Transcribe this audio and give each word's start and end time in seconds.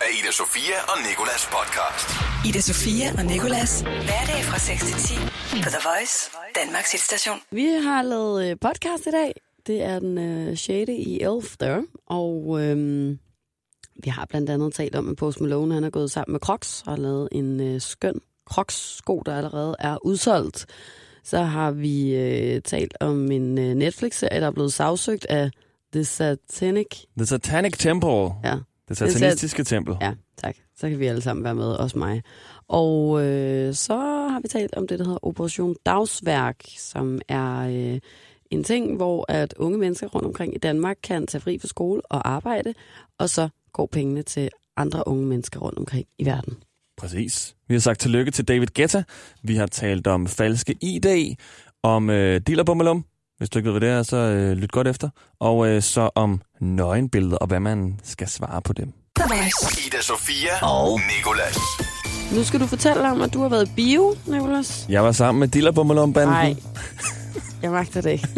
af 0.00 0.10
Ida 0.18 0.32
Sofia 0.32 0.78
og 0.92 0.98
Nikolas 1.08 1.44
podcast. 1.56 2.08
Ida 2.48 2.60
Sofia 2.60 3.06
og 3.18 3.24
Nikolas. 3.24 3.80
Hverdag 3.80 4.40
fra 4.48 4.58
6 4.58 4.84
til 4.84 4.94
10 4.94 5.14
på 5.64 5.68
The 5.74 5.82
Voice, 5.88 6.30
Danmarks 6.60 6.92
hitstation. 6.92 7.38
Vi 7.50 7.66
har 7.86 8.02
lavet 8.02 8.50
øh, 8.50 8.56
podcast 8.60 9.06
i 9.06 9.10
dag. 9.10 9.34
Det 9.66 9.82
er 9.82 9.98
den 9.98 10.18
øh, 10.18 10.56
6. 10.56 10.90
i 10.90 11.20
11. 11.20 11.86
Og 12.06 12.60
øhm, 12.62 13.18
vi 14.04 14.10
har 14.10 14.26
blandt 14.30 14.50
andet 14.50 14.74
talt 14.74 14.94
om, 14.96 15.08
at 15.08 15.16
Post 15.16 15.40
Malone 15.40 15.74
han 15.74 15.84
er 15.84 15.90
gået 15.90 16.10
sammen 16.10 16.32
med 16.32 16.40
Crocs 16.40 16.82
og 16.86 16.92
har 16.92 16.96
lavet 16.96 17.28
en 17.32 17.60
øh, 17.60 17.80
skøn 17.80 18.20
Crocs-sko, 18.50 19.22
der 19.26 19.36
allerede 19.36 19.76
er 19.78 20.06
udsolgt. 20.06 20.66
Så 21.24 21.38
har 21.38 21.70
vi 21.70 22.14
øh, 22.14 22.62
talt 22.62 22.94
om 23.00 23.30
en 23.30 23.58
øh, 23.58 23.74
Netflix-serie, 23.74 24.40
der 24.40 24.46
er 24.46 24.50
blevet 24.50 24.72
sagsøgt 24.72 25.26
af 25.26 25.50
The 25.92 26.04
Satanic. 26.04 27.04
The 27.16 27.26
Satanic 27.26 27.72
Temple. 27.78 28.30
Ja, 28.44 28.56
Det 28.90 28.98
satanistiske 28.98 29.64
tempel. 29.64 29.96
ja, 30.00 30.12
tak. 30.36 30.56
Så 30.76 30.88
kan 30.88 30.98
vi 30.98 31.06
alle 31.06 31.22
sammen 31.22 31.44
være 31.44 31.54
med, 31.54 31.66
også 31.66 31.98
mig. 31.98 32.22
Og 32.68 33.24
øh, 33.24 33.74
så 33.74 33.96
har 34.30 34.40
vi 34.40 34.48
talt 34.48 34.74
om 34.74 34.86
det, 34.86 34.98
der 34.98 35.04
hedder 35.04 35.26
Operation 35.26 35.76
Dagsværk, 35.86 36.56
som 36.78 37.20
er 37.28 37.60
øh, 37.60 38.00
en 38.50 38.64
ting, 38.64 38.96
hvor 38.96 39.24
at 39.28 39.54
unge 39.56 39.78
mennesker 39.78 40.06
rundt 40.06 40.26
omkring 40.26 40.54
i 40.54 40.58
Danmark 40.58 40.96
kan 41.02 41.26
tage 41.26 41.40
fri 41.42 41.58
fra 41.58 41.68
skole 41.68 42.02
og 42.10 42.28
arbejde, 42.28 42.74
og 43.18 43.30
så 43.30 43.48
går 43.72 43.88
pengene 43.92 44.22
til 44.22 44.50
andre 44.76 45.08
unge 45.08 45.26
mennesker 45.26 45.60
rundt 45.60 45.78
omkring 45.78 46.06
i 46.18 46.26
verden. 46.26 46.56
Præcis. 46.98 47.56
Vi 47.68 47.74
har 47.74 47.80
sagt 47.80 48.00
tillykke 48.00 48.30
til 48.30 48.48
David 48.48 48.66
Guetta. 48.66 49.02
Vi 49.42 49.56
har 49.56 49.66
talt 49.66 50.06
om 50.06 50.26
falske 50.26 50.76
ID, 50.80 51.36
om 51.82 52.10
øh, 52.10 52.40
dealerbummelum. 52.40 53.04
Hvis 53.38 53.50
du 53.50 53.58
ikke 53.58 53.72
ved, 53.72 53.78
hvad 53.78 53.88
det 53.88 53.96
er, 53.96 54.02
så 54.02 54.16
øh, 54.16 54.52
lyt 54.52 54.72
godt 54.72 54.88
efter. 54.88 55.08
Og 55.38 55.68
øh, 55.68 55.82
så 55.82 56.10
om 56.14 56.40
nøgenbilleder, 56.60 57.36
og 57.36 57.46
hvad 57.46 57.60
man 57.60 58.00
skal 58.04 58.28
svare 58.28 58.62
på 58.62 58.72
dem. 58.72 58.92
Ida 59.86 60.00
Sofia 60.02 60.50
og 60.66 61.00
Nikolas. 61.16 61.56
Nu 62.32 62.44
skal 62.44 62.60
du 62.60 62.66
fortælle 62.66 63.10
om, 63.10 63.22
at 63.22 63.34
du 63.34 63.42
har 63.42 63.48
været 63.48 63.68
i 63.68 63.72
bio, 63.76 64.14
Nicolas. 64.26 64.86
Jeg 64.88 65.04
var 65.04 65.12
sammen 65.12 65.40
med 65.40 65.48
dealerbummelum-banden. 65.48 66.34
Nej, 66.34 66.54
jeg 67.62 67.70
magter 67.70 68.00
det 68.00 68.10
ikke. 68.10 68.28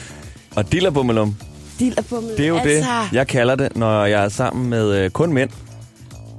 Og 0.56 0.72
dealerbummelum, 0.72 1.36
Dillerbummel. 1.78 2.36
det 2.36 2.40
er 2.44 2.48
jo 2.48 2.56
altså. 2.58 2.88
det, 3.10 3.12
jeg 3.12 3.26
kalder 3.26 3.54
det, 3.54 3.76
når 3.76 4.04
jeg 4.04 4.24
er 4.24 4.28
sammen 4.28 4.70
med 4.70 4.94
øh, 4.94 5.10
kun 5.10 5.32
mænd. 5.32 5.50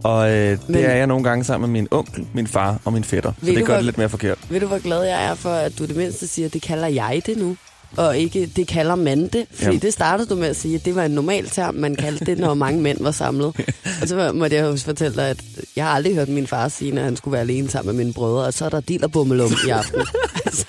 Og 0.04 0.31
øh, 0.31 0.50
det 0.52 0.70
Men- 0.70 0.84
er 0.86 0.95
jeg 0.95 1.08
nogle 1.08 1.23
gange 1.23 1.44
sammen 1.44 1.72
med 1.72 1.81
min 1.81 1.88
onkel, 1.92 2.28
min 2.34 2.48
far 2.48 2.80
og 2.86 2.94
min 2.94 3.04
fætter. 3.04 3.31
Så 3.39 3.45
Ved 3.45 3.54
det 3.54 3.59
du, 3.61 3.66
gør 3.66 3.73
hvor- 3.73 3.76
det 3.78 3.86
lidt 3.86 3.98
mere 3.98 4.09
forkert. 4.09 4.38
Ved 4.50 4.59
du, 4.59 4.67
hvor 4.67 4.80
glad 4.80 5.04
jeg 5.04 5.26
er 5.26 5.36
for, 5.36 5.50
at 5.54 5.80
du 5.80 5.86
det 5.86 5.95
mindste 5.95 6.28
siger, 6.28 6.50
det 6.50 6.61
kalder 6.61 6.88
jeg 6.88 7.22
det 7.26 7.38
nu? 7.38 7.56
Og 7.97 8.17
ikke, 8.17 8.45
det 8.55 8.67
kalder 8.67 8.95
man 8.95 9.27
det. 9.27 9.45
Fordi 9.52 9.66
Jamen. 9.66 9.80
det 9.81 9.94
startede 9.94 10.30
du 10.30 10.36
med 10.36 10.47
at 10.47 10.55
sige, 10.55 10.75
at 10.75 10.86
det 10.86 10.95
var 10.95 11.03
en 11.03 11.11
normal 11.11 11.49
term, 11.49 11.75
man 11.75 11.95
kaldte 11.95 12.25
det, 12.25 12.38
når 12.39 12.53
mange 12.53 12.81
mænd 12.81 12.97
var 13.03 13.11
samlet. 13.11 13.45
og 14.02 14.08
så 14.08 14.31
måtte 14.33 14.55
jeg 14.55 14.63
jo 14.63 14.77
fortælle 14.77 15.16
dig, 15.16 15.30
at 15.30 15.38
jeg 15.75 15.86
har 15.86 15.91
aldrig 15.91 16.16
hørt 16.16 16.30
min 16.30 16.47
far 16.47 16.67
sige, 16.67 16.91
når 16.91 17.02
han 17.03 17.16
skulle 17.16 17.31
være 17.31 17.41
alene 17.41 17.69
sammen 17.69 17.95
med 17.95 18.03
mine 18.03 18.14
brødre, 18.14 18.45
og 18.45 18.53
så 18.53 18.66
er 18.66 18.69
der 18.69 18.80
dillerbummelum 18.80 19.52
i 19.67 19.69
aften. 19.69 20.02
altså, 20.45 20.66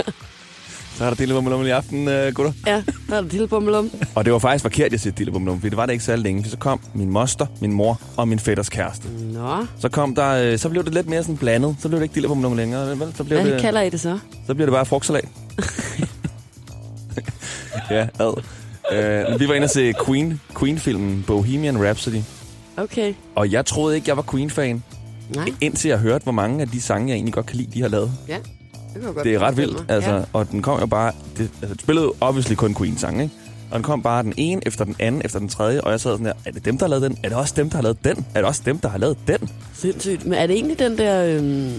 Så 0.98 1.04
er 1.04 1.08
der 1.08 1.14
dealerbummelum 1.16 1.66
i 1.66 1.70
aften, 1.70 2.08
øh, 2.08 2.34
gutter. 2.34 2.52
ja, 2.66 2.82
der 3.08 3.16
er 3.16 3.20
der 3.20 3.28
dillerbummelum. 3.28 3.90
Og 4.14 4.24
det 4.24 4.32
var 4.32 4.38
faktisk 4.38 4.62
forkert, 4.62 4.92
jeg 4.92 5.00
siger 5.00 5.14
dealerbummelum, 5.14 5.60
for 5.60 5.68
det 5.68 5.76
var 5.76 5.86
det 5.86 5.92
ikke 5.92 6.04
så 6.04 6.16
længe. 6.16 6.42
For 6.42 6.50
så 6.50 6.56
kom 6.56 6.80
min 6.94 7.10
moster, 7.10 7.46
min 7.60 7.72
mor 7.72 8.00
og 8.16 8.28
min 8.28 8.38
fætters 8.38 8.68
kæreste. 8.68 9.08
Nå, 9.32 9.66
Så 9.80 9.88
kom 9.88 10.14
der, 10.14 10.30
øh, 10.52 10.58
så 10.58 10.68
blev 10.68 10.84
det 10.84 10.94
lidt 10.94 11.08
mere 11.08 11.22
sådan 11.22 11.36
blandet. 11.36 11.76
Så 11.80 11.88
blev 11.88 11.98
det 12.00 12.04
ikke 12.04 12.14
dealerbummelum 12.14 12.56
længere. 12.56 12.98
Vel? 12.98 13.12
Så, 13.16 13.24
blev 13.24 13.40
hvad 13.40 13.52
det, 13.52 13.60
kalder 13.60 13.80
I 13.80 13.90
det 13.90 14.00
så? 14.00 14.18
så 14.46 14.54
bliver 14.54 14.66
det 14.66 14.72
bare 14.72 14.86
frugtsalat. 14.86 15.24
ja, 17.90 18.06
ad. 18.20 18.42
Øh, 18.92 19.40
vi 19.40 19.48
var 19.48 19.54
inde 19.54 19.64
og 19.64 19.70
se 19.70 19.94
Queen, 20.06 20.40
Queen-filmen 20.58 21.24
Bohemian 21.26 21.84
Rhapsody. 21.84 22.20
Okay. 22.76 23.14
Og 23.34 23.52
jeg 23.52 23.66
troede 23.66 23.96
ikke, 23.96 24.08
jeg 24.08 24.16
var 24.16 24.24
Queen-fan, 24.30 24.82
Nej, 25.34 25.48
indtil 25.60 25.88
jeg 25.88 25.98
hørte, 25.98 26.22
hvor 26.22 26.32
mange 26.32 26.60
af 26.62 26.68
de 26.68 26.80
sange, 26.80 27.08
jeg 27.08 27.14
egentlig 27.14 27.34
godt 27.34 27.46
kan 27.46 27.56
lide, 27.56 27.70
de 27.74 27.80
har 27.82 27.88
lavet. 27.88 28.12
ja. 28.28 28.36
Det, 28.94 29.24
Det 29.24 29.34
er 29.34 29.38
ret 29.38 29.56
vildt, 29.56 29.84
altså. 29.88 30.10
Ja. 30.14 30.22
Og 30.32 30.50
den 30.50 30.62
kom 30.62 30.80
jo 30.80 30.86
bare... 30.86 31.12
Det, 31.38 31.50
altså, 31.60 31.74
det 31.74 31.80
spillede 31.80 32.04
jo 32.04 32.14
obviously 32.20 32.54
kun 32.54 32.74
Queen-sange, 32.74 33.22
ikke? 33.22 33.34
Og 33.70 33.74
den 33.76 33.82
kom 33.82 34.02
bare 34.02 34.22
den 34.22 34.34
ene 34.36 34.60
efter 34.66 34.84
den 34.84 34.96
anden 34.98 35.22
efter 35.24 35.38
den 35.38 35.48
tredje, 35.48 35.80
og 35.80 35.90
jeg 35.90 36.00
sad 36.00 36.10
sådan 36.12 36.26
der, 36.26 36.32
er 36.44 36.50
det 36.50 36.64
dem, 36.64 36.78
der 36.78 36.84
har 36.86 36.90
lavet 36.90 37.02
den? 37.02 37.18
Er 37.22 37.28
det 37.28 37.38
også 37.38 37.54
dem, 37.56 37.70
der 37.70 37.76
har 37.76 37.82
lavet 37.82 38.04
den? 38.04 38.26
Er 38.34 38.40
det 38.40 38.44
også 38.44 38.62
dem, 38.64 38.78
der 38.78 38.88
har 38.88 38.98
lavet 38.98 39.16
den? 39.28 39.50
Sindssygt. 39.74 40.24
Men 40.24 40.32
er 40.34 40.46
det 40.46 40.56
egentlig 40.56 40.78
den 40.78 40.98
der, 40.98 41.24
øhm, 41.24 41.72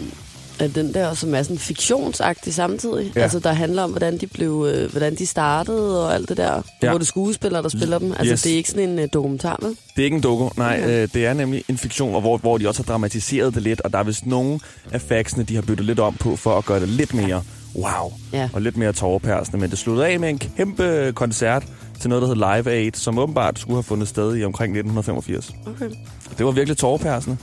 er 0.60 0.68
den 0.68 0.94
der, 0.94 1.14
som 1.14 1.36
er 1.36 1.44
sådan 1.44 1.58
fiktionsagtig 1.58 2.54
samtidig? 2.54 3.12
Ja. 3.16 3.22
Altså, 3.22 3.40
der 3.40 3.54
handler 3.54 3.84
om, 3.84 3.90
hvordan 3.90 4.18
de 4.18 4.28
blev, 4.28 4.68
øh, 4.74 4.92
hvordan 4.92 5.16
de 5.16 5.26
startede 5.26 6.06
og 6.08 6.14
alt 6.14 6.30
det 6.30 6.38
der. 6.38 6.62
Ja. 6.84 6.90
Hvor 6.90 6.98
det 6.98 7.06
er 7.06 7.06
skuespillere, 7.06 7.64
der 7.64 7.70
spiller 7.70 8.00
dem. 8.00 8.12
Altså, 8.12 8.32
Yes. 8.32 8.42
det 8.42 8.52
er 8.52 8.56
ikke 8.58 8.70
sådan 8.70 8.90
en 8.90 9.00
øh, 9.00 9.08
dokumentar, 9.14 9.60
vel? 9.62 9.70
Det 9.70 10.02
er 10.02 10.04
ikke 10.04 10.16
en 10.16 10.24
doku, 10.24 10.50
nej, 10.58 10.80
Okay. 10.84 11.04
øh, 11.04 11.10
det 11.14 11.26
er 11.26 11.34
nemlig 11.34 11.64
en 11.70 11.78
fiktion, 11.78 12.16
og 12.16 12.22
hvor, 12.22 12.38
hvor 12.38 12.58
de 12.58 12.68
også 12.68 12.84
har 12.84 12.86
dramatiseret 12.94 13.56
det 13.56 13.64
lidt, 13.64 13.82
og 13.82 13.94
der 13.94 14.00
er 14.00 14.04
vist 14.04 14.26
nogle 14.26 14.60
af 14.92 15.02
factsene, 15.02 15.44
de 15.44 15.56
har 15.56 15.62
byttet 15.62 15.86
lidt 15.86 16.00
om 16.00 16.14
på, 16.14 16.36
for 16.36 16.58
at 16.58 16.66
gøre 16.66 16.80
det 16.80 16.90
lidt 16.90 17.14
mere 17.14 17.44
wow, 17.76 18.14
Ja. 18.34 18.50
og 18.54 18.62
lidt 18.62 18.78
mere 18.78 18.94
tårerpærsende. 18.94 19.58
Men 19.58 19.70
det 19.70 19.78
sluttede 19.78 20.08
af 20.08 20.20
med 20.20 20.30
en 20.30 20.38
kæmpe 20.40 21.12
koncert 21.16 21.64
til 22.00 22.10
noget, 22.10 22.22
der 22.22 22.28
hed 22.28 22.36
Live 22.64 22.72
Aid, 22.76 22.92
som 22.94 23.18
åbenbart 23.20 23.60
skulle 23.60 23.76
have 23.76 23.84
fundet 23.84 24.08
sted 24.08 24.38
i 24.38 24.44
omkring 24.44 24.72
1985. 24.78 25.52
Okay. 25.68 25.90
Det 26.38 26.46
var 26.46 26.52
virkelig 26.52 26.78
tårerpærsende 26.78 27.38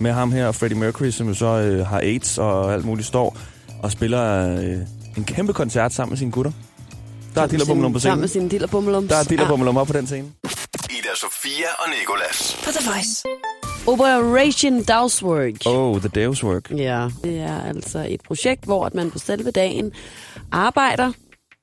med 0.00 0.12
ham 0.12 0.32
her, 0.32 0.52
Freddie 0.52 0.78
Mercury, 0.78 1.10
som 1.10 1.28
jo 1.28 1.34
så 1.34 1.46
øh, 1.46 1.86
har 1.86 2.00
AIDS 2.00 2.38
og 2.38 2.72
alt 2.72 2.84
muligt 2.84 3.08
står 3.08 3.36
og 3.82 3.92
spiller 3.92 4.48
øh, 4.58 4.76
en 5.16 5.24
kæmpe 5.24 5.52
koncert 5.52 5.92
sammen 5.92 6.10
med 6.12 6.18
sine 6.18 6.30
gutter. 6.32 6.52
Der 7.34 7.42
er 7.42 7.46
Dillerbummelum 7.46 7.92
på 7.92 7.98
Sammen 7.98 8.20
med 8.20 8.28
scenen. 8.28 8.50
sin 8.50 8.58
dillerbummelum. 8.58 9.08
Der 9.08 9.16
er 9.16 9.22
Dillerbummelum 9.24 9.76
op 9.76 9.86
på 9.86 9.92
den 9.92 10.06
scene. 10.06 10.28
Ida 10.90 11.08
Sofia 11.16 11.66
og 11.78 11.84
Nikolas. 12.00 12.60
På 12.64 12.70
The 12.70 12.90
Voice. 12.90 13.22
Ja. 13.24 13.92
Operation 13.92 14.82
Dagswork. 14.82 15.54
Oh, 15.66 16.00
the 16.00 16.08
Deus 16.14 16.44
work. 16.44 16.70
Ja, 16.70 17.08
det 17.24 17.38
er 17.40 17.62
altså 17.62 18.06
et 18.08 18.20
projekt, 18.20 18.64
hvor 18.64 18.86
at 18.86 18.94
man 18.94 19.10
på 19.10 19.18
selve 19.18 19.50
dagen 19.50 19.92
arbejder, 20.52 21.12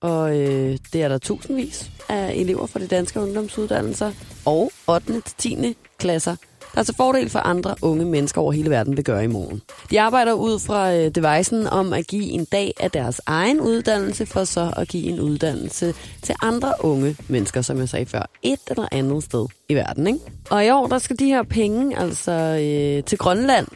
og 0.02 0.38
øh, 0.40 0.78
det 0.94 1.02
er 1.04 1.08
der 1.08 1.18
tusindvis 1.18 1.92
af 2.10 2.34
elever 2.36 2.68
fra 2.68 2.80
de 2.80 2.88
danske 2.88 3.20
ungdomsuddannelser 3.20 4.12
og 4.46 4.72
8. 4.88 5.22
til 5.22 5.34
10. 5.38 5.78
klasser, 6.00 6.36
der 6.76 6.84
til 6.84 6.96
fordel 6.96 7.30
for 7.30 7.40
andre 7.40 7.76
unge 7.82 8.06
mennesker 8.06 8.42
over 8.42 8.52
hele 8.52 8.70
verden 8.70 8.98
vil 8.98 9.04
gøre 9.04 9.24
i 9.24 9.28
morgen. 9.28 9.62
De 9.92 10.02
arbejder 10.02 10.34
ud 10.34 10.60
fra 10.60 10.96
øh, 10.96 11.12
devicen 11.16 11.68
om 11.68 11.94
at 11.94 12.08
give 12.08 12.24
en 12.24 12.46
dag 12.46 12.74
af 12.80 12.92
deres 12.92 13.22
egen 13.26 13.60
uddannelse, 13.60 14.26
for 14.26 14.44
så 14.44 14.74
at 14.78 14.88
give 14.88 15.04
en 15.04 15.20
uddannelse 15.20 15.94
til 16.22 16.36
andre 16.42 16.74
unge 16.80 17.18
mennesker, 17.28 17.62
som 17.62 17.78
jeg 17.78 17.90
sagde 17.90 18.06
før, 18.06 18.30
et 18.44 18.60
eller 18.68 18.88
andet 18.92 19.24
sted 19.24 19.46
i 19.70 19.74
verden. 19.74 20.08
Ikke? 20.08 20.20
Og 20.50 20.66
i 20.66 20.70
år, 20.70 20.88
der 20.88 20.98
skal 20.98 21.20
de 21.20 21.26
her 21.26 21.44
penge 21.44 22.00
altså 22.00 22.32
øh, 22.32 23.04
til 23.04 23.18
Grønland, 23.18 23.68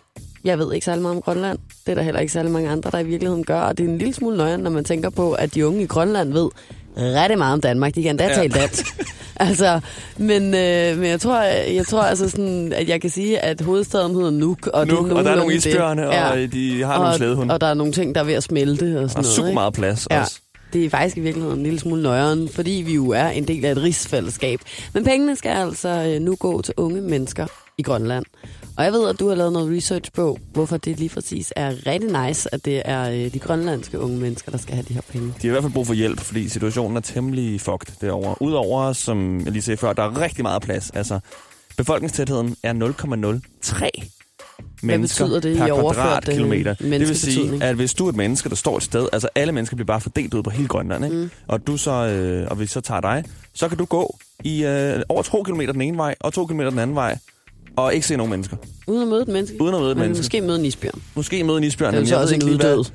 jeg 0.44 0.60
ved 0.60 0.74
ikke 0.74 0.86
særlig 0.86 1.02
meget 1.02 1.16
om 1.16 1.22
Grønland. 1.22 1.60
Det 1.86 1.92
er 1.92 1.96
der 1.96 2.02
heller 2.02 2.20
ikke 2.20 2.34
særlig 2.34 2.52
mange 2.52 2.70
andre, 2.70 2.92
der 2.92 3.00
i 3.00 3.06
virkeligheden 3.06 3.46
gør. 3.46 3.62
Og 3.62 3.78
det 3.78 3.86
er 3.86 3.90
en 3.90 3.98
lille 3.98 4.14
smule 4.14 4.38
nøjere, 4.38 4.58
når 4.58 4.70
man 4.70 4.84
tænker 4.84 5.10
på, 5.10 5.34
at 5.34 5.56
de 5.56 5.68
unge 5.68 5.84
i 5.84 5.86
Grønland 5.86 6.34
ved 6.34 6.50
rigtig 6.98 7.38
meget 7.38 7.54
om 7.54 7.62
Danmark. 7.62 7.96
De 7.96 8.02
kan 8.04 8.10
endda 8.10 8.28
ja. 8.28 8.34
tale 8.36 8.54
dansk. 8.54 8.86
altså, 9.48 9.80
men, 10.18 10.44
øh, 10.44 10.98
men 10.98 11.06
jeg 11.10 11.20
tror, 11.22 11.42
jeg 11.74 11.86
tror 11.88 12.02
altså 12.02 12.30
sådan, 12.30 12.74
at 12.74 12.90
jeg 12.90 13.02
kan 13.02 13.10
sige, 13.10 13.40
at 13.40 13.62
hovedstaden 13.62 14.16
hedder 14.16 14.30
Nuuk. 14.30 14.68
Og, 14.68 14.86
det 14.86 14.94
Nuuk, 14.94 15.12
og 15.12 15.24
der 15.24 15.32
er 15.32 15.36
nogle 15.36 15.54
det. 15.56 15.66
isbjørne, 15.66 16.10
og 16.10 16.38
de 16.54 16.84
har 16.84 16.98
nogle 17.00 17.18
slædehunde. 17.18 17.54
Og 17.54 17.62
der 17.62 17.68
er 17.68 17.74
nogle 17.74 17.94
ting, 17.94 18.16
der 18.16 18.22
er 18.22 18.26
ved 18.26 18.34
at 18.34 18.44
smelte 18.44 18.84
og 18.84 18.88
sådan 18.88 19.04
Og 19.06 19.14
noget. 19.14 19.26
super 19.26 19.48
ikke? 19.48 19.54
meget 19.54 19.74
plads 19.74 20.08
Ja. 20.12 20.22
også. 20.22 20.40
Det 20.74 20.86
er 20.86 20.90
faktisk 20.90 21.18
i 21.18 21.20
virkeligheden 21.20 21.58
en 21.60 21.64
lille 21.64 21.80
smule 21.80 22.02
nøjeren, 22.04 22.50
fordi 22.50 22.72
vi 22.86 22.94
jo 22.94 23.10
er 23.10 23.28
en 23.28 23.48
del 23.48 23.66
af 23.66 23.72
et 23.72 23.78
rigsfællesskab. 23.84 24.60
Men 24.94 25.04
pengene 25.06 25.36
skal 25.36 25.50
altså 25.50 25.90
øh, 25.90 26.22
nu 26.22 26.36
gå 26.36 26.62
til 26.62 26.74
unge 26.78 27.02
mennesker 27.02 27.46
i 27.78 27.82
Grønland. 27.82 28.26
Og 28.80 28.86
jeg 28.86 28.94
ved, 28.94 29.10
at 29.10 29.20
du 29.20 29.28
har 29.28 29.36
lavet 29.36 29.54
noget 29.54 29.78
research 29.78 30.12
på, 30.12 30.38
hvorfor 30.54 30.78
det 30.78 31.00
lige 31.00 31.10
præcis 31.10 31.54
er 31.56 31.88
rigtig 31.88 32.28
nice, 32.28 32.54
at 32.54 32.66
det 32.66 32.82
er 32.86 33.10
øh, 33.10 33.34
de 33.34 33.40
grønlandske 33.40 34.00
unge 34.00 34.18
mennesker, 34.18 34.52
der 34.52 34.58
skal 34.58 34.76
have 34.76 34.86
de 34.88 34.94
her 34.94 35.02
penge. 35.02 35.28
De 35.28 35.34
har 35.42 35.48
i 35.48 35.50
hvert 35.50 35.64
fald 35.64 35.74
brug 35.74 35.88
for 35.88 35.94
hjælp, 35.94 36.20
fordi 36.20 36.50
situationen 36.50 36.98
er 36.98 37.02
temmelig 37.02 37.62
fucked 37.62 37.94
derovre. 38.02 38.42
Udover, 38.42 38.94
som 38.94 39.40
jeg 39.46 39.52
lige 39.52 39.62
sagde 39.62 39.78
før, 39.78 39.94
der 39.94 40.04
er 40.04 40.22
rigtig 40.22 40.44
meget 40.44 40.62
plads. 40.62 40.90
Altså, 40.90 41.20
befolkningstætheden 41.78 42.56
er 42.64 42.74
0,03 42.74 44.10
mennesker 44.84 45.26
betyder 45.26 45.40
det 45.40 45.58
per 45.58 45.94
kvadratkilometer. 45.94 46.74
Det 46.74 47.00
vil 47.00 47.20
sige, 47.20 47.64
at 47.64 47.76
hvis 47.76 47.94
du 47.94 48.06
er 48.06 48.10
et 48.10 48.16
menneske, 48.16 48.50
der 48.50 48.56
står 48.56 48.78
et 48.78 48.84
sted, 48.84 49.08
altså 49.14 49.30
alle 49.36 49.54
mennesker 49.54 49.76
bliver 49.76 49.88
bare 49.88 50.02
fordelt 50.02 50.34
ud 50.34 50.44
på 50.44 50.50
hele 50.50 50.68
Grønland, 50.68 51.06
ikke? 51.06 51.18
Mm. 51.18 51.30
og 51.48 51.68
du 51.68 51.78
så, 51.78 51.92
øh, 51.92 52.48
og 52.52 52.60
vi 52.60 52.68
så 52.68 52.82
tager 52.82 53.02
dig, 53.02 53.24
så 53.54 53.68
kan 53.68 53.78
du 53.78 53.86
gå 53.86 54.18
i 54.44 54.64
øh, 54.64 55.02
over 55.10 55.22
to 55.22 55.44
kilometer 55.44 55.74
den 55.74 55.82
ene 55.82 55.98
vej, 55.98 56.16
og 56.20 56.34
to 56.34 56.46
kilometer 56.46 56.70
den 56.70 56.80
anden 56.80 56.96
vej, 56.96 57.18
og 57.82 57.94
ikke 57.94 58.08
se 58.08 58.18
nogen 58.18 58.30
mennesker. 58.30 58.58
Uden 58.88 59.02
at 59.02 59.08
møde 59.08 59.22
et 59.22 59.28
menneske? 59.28 59.62
Uden 59.62 59.76
at 59.76 59.82
møde 59.82 59.92
et 59.92 59.98
Men 59.98 60.02
menneske. 60.02 60.22
Måske 60.22 60.42
møde 60.42 60.60
en 60.60 60.66
isbjørn. 60.66 61.02
Måske 61.16 61.44
møde 61.44 61.58
en 61.58 61.64
isbjørn, 61.64 61.94
Det 61.94 62.02
er 62.02 62.06
så 62.06 62.22
også 62.22 62.34
ikke 62.34 62.46
en 62.48 62.54
uddød 62.54 62.86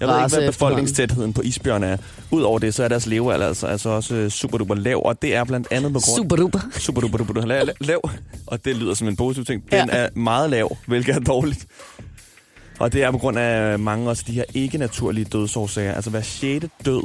jeg 0.00 0.08
ved 0.08 0.24
ikke, 0.24 0.36
hvad 0.36 0.46
befolkningstætheden 0.46 1.32
på 1.32 1.42
isbjørn 1.42 1.82
er. 1.82 1.96
Udover 2.30 2.58
det, 2.58 2.74
så 2.74 2.84
er 2.84 2.88
deres 2.88 3.06
levealder 3.06 3.46
altså, 3.46 3.66
altså 3.66 3.88
også 3.88 4.14
øh, 4.14 4.30
super 4.30 4.58
duper 4.58 4.74
lav, 4.74 5.02
og 5.04 5.22
det 5.22 5.34
er 5.34 5.44
blandt 5.44 5.68
andet 5.70 5.92
på 5.92 6.00
grund... 6.00 6.16
Super 6.16 6.36
duper. 6.36 6.58
Super 6.78 7.00
duper 7.00 7.18
duper 7.18 7.46
lav, 7.46 7.66
lav, 7.80 8.10
og 8.46 8.64
det 8.64 8.76
lyder 8.76 8.94
som 8.94 9.08
en 9.08 9.16
positiv 9.16 9.44
ting. 9.44 9.62
Den 9.70 9.88
Ja. 9.88 9.96
er 9.96 10.08
meget 10.14 10.50
lav, 10.50 10.76
hvilket 10.86 11.14
er 11.14 11.20
dårligt. 11.20 11.66
Og 12.78 12.92
det 12.92 13.02
er 13.02 13.10
på 13.10 13.18
grund 13.18 13.38
af 13.38 13.78
mange 13.78 14.10
også 14.10 14.24
de 14.26 14.32
her 14.32 14.44
ikke-naturlige 14.54 15.24
dødsårsager. 15.24 15.94
Altså 15.94 16.10
hver 16.10 16.22
sjette 16.22 16.70
død 16.84 17.02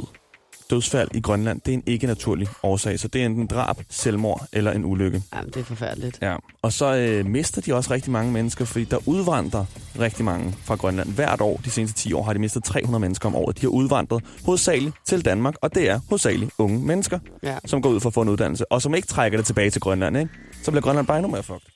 dødsfald 0.70 1.08
i 1.14 1.20
Grønland, 1.20 1.60
det 1.60 1.72
er 1.74 1.76
en 1.76 1.82
ikke-naturlig 1.86 2.48
årsag. 2.62 3.00
Så 3.00 3.08
det 3.08 3.22
er 3.22 3.26
enten 3.26 3.46
drab, 3.46 3.76
selvmord 3.90 4.46
eller 4.52 4.72
en 4.72 4.84
ulykke. 4.84 5.22
Jamen, 5.34 5.50
det 5.50 5.60
er 5.60 5.64
forfærdeligt. 5.64 6.18
Ja. 6.22 6.36
Og 6.62 6.72
så 6.72 6.94
øh, 6.94 7.26
mister 7.26 7.60
de 7.60 7.74
også 7.74 7.90
rigtig 7.94 8.12
mange 8.12 8.32
mennesker, 8.32 8.64
fordi 8.64 8.84
der 8.84 8.98
udvandrer 9.06 9.64
rigtig 10.00 10.24
mange 10.24 10.54
fra 10.64 10.74
Grønland. 10.74 11.08
Hvert 11.12 11.40
år, 11.40 11.60
de 11.64 11.70
seneste 11.70 11.98
10 12.02 12.12
år, 12.12 12.22
har 12.22 12.32
de 12.32 12.38
mistet 12.38 12.64
300 12.64 13.00
mennesker 13.00 13.28
om 13.28 13.34
året. 13.36 13.56
De 13.56 13.60
har 13.60 13.68
udvandret 13.68 14.24
hovedsageligt 14.44 14.94
til 15.06 15.24
Danmark, 15.24 15.54
og 15.62 15.74
det 15.74 15.88
er 15.88 16.00
hovedsageligt 16.08 16.50
unge 16.58 16.78
mennesker, 16.86 17.18
Ja. 17.42 17.58
som 17.66 17.82
går 17.82 17.90
ud 17.90 18.00
for 18.00 18.08
at 18.08 18.14
få 18.14 18.22
en 18.22 18.28
uddannelse, 18.28 18.72
og 18.72 18.82
som 18.82 18.94
ikke 18.94 19.08
trækker 19.08 19.38
det 19.38 19.46
tilbage 19.46 19.70
til 19.70 19.80
Grønland. 19.80 20.16
Ikke? 20.16 20.30
Så 20.62 20.70
bliver 20.70 20.82
Grønland 20.82 21.06
bare 21.06 21.18
endnu 21.18 21.30
mere 21.32 21.42
fucked. 21.42 21.68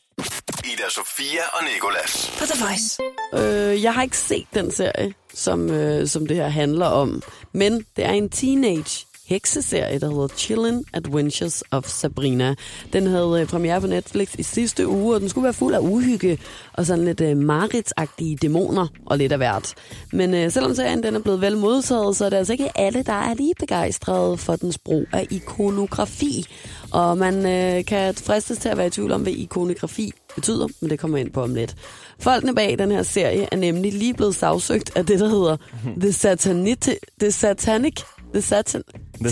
Ida 0.64 0.88
Sofia 0.90 1.42
og 1.52 1.64
Nikolas. 1.74 2.32
På 2.38 2.44
The 2.46 2.64
Voice. 2.64 3.02
Øh, 3.34 3.82
jeg 3.82 3.94
har 3.94 4.02
ikke 4.02 4.16
set 4.18 4.46
den 4.54 4.70
serie, 4.70 5.12
som, 5.34 5.70
øh, 5.70 6.06
som 6.06 6.26
det 6.26 6.36
her 6.36 6.48
handler 6.48 6.86
om. 6.86 7.22
Men 7.52 7.84
det 7.96 8.04
er 8.04 8.12
en 8.12 8.28
teenage 8.28 9.06
hekseserie, 9.26 9.98
der 9.98 10.10
hedder 10.10 10.28
Chillin' 10.28 10.82
Adventures 10.92 11.62
of 11.70 11.88
Sabrina. 11.88 12.54
Den 12.92 13.06
havde 13.06 13.40
øh, 13.40 13.46
premiere 13.46 13.80
på 13.80 13.86
Netflix 13.86 14.34
i 14.38 14.42
sidste 14.42 14.88
uge, 14.88 15.14
og 15.14 15.20
den 15.20 15.28
skulle 15.28 15.44
være 15.44 15.52
fuld 15.52 15.74
af 15.74 15.78
uhygge 15.78 16.38
og 16.72 16.86
sådan 16.86 17.04
lidt 17.04 17.20
øh, 17.20 17.36
maritsagtige 17.36 18.36
dæmoner 18.36 18.86
og 19.06 19.18
lidt 19.18 19.32
af 19.32 19.38
hvert. 19.38 19.74
Men 20.12 20.34
øh, 20.34 20.50
selvom 20.50 20.74
serien 20.74 21.02
den 21.02 21.14
er 21.14 21.20
blevet 21.20 21.40
vel 21.40 21.56
modtaget, 21.56 22.16
så 22.16 22.24
er 22.24 22.30
det 22.30 22.36
altså 22.36 22.52
ikke 22.52 22.78
alle, 22.78 23.02
der 23.02 23.12
er 23.12 23.34
lige 23.34 23.54
begejstrede 23.58 24.36
for 24.36 24.56
dens 24.56 24.78
brug 24.78 25.06
af 25.12 25.26
ikonografi. 25.30 26.46
Og 26.90 27.18
man 27.18 27.46
øh, 27.46 27.84
kan 27.84 28.14
fristes 28.14 28.58
til 28.58 28.68
at 28.68 28.76
være 28.76 28.86
i 28.86 28.90
tvivl 28.90 29.12
om, 29.12 29.22
hvad 29.22 29.32
ikonografi 29.32 30.12
betyder, 30.34 30.68
men 30.80 30.90
det 30.90 30.98
kommer 30.98 31.18
ind 31.18 31.30
på 31.30 31.42
om 31.42 31.54
lidt. 31.54 31.74
Folkene 32.20 32.54
bag 32.54 32.78
den 32.78 32.90
her 32.90 33.02
serie 33.02 33.48
er 33.52 33.56
nemlig 33.56 33.92
lige 33.92 34.14
blevet 34.14 34.34
sagsøgt 34.34 34.90
af 34.96 35.06
det, 35.06 35.20
der 35.20 35.28
hedder 35.28 35.56
The 36.00 36.12
Satanite, 36.12 36.96
The 37.20 37.30
Satanic, 37.32 37.94
The 38.32 38.42
Satan, 38.42 38.82
The- 39.24 39.30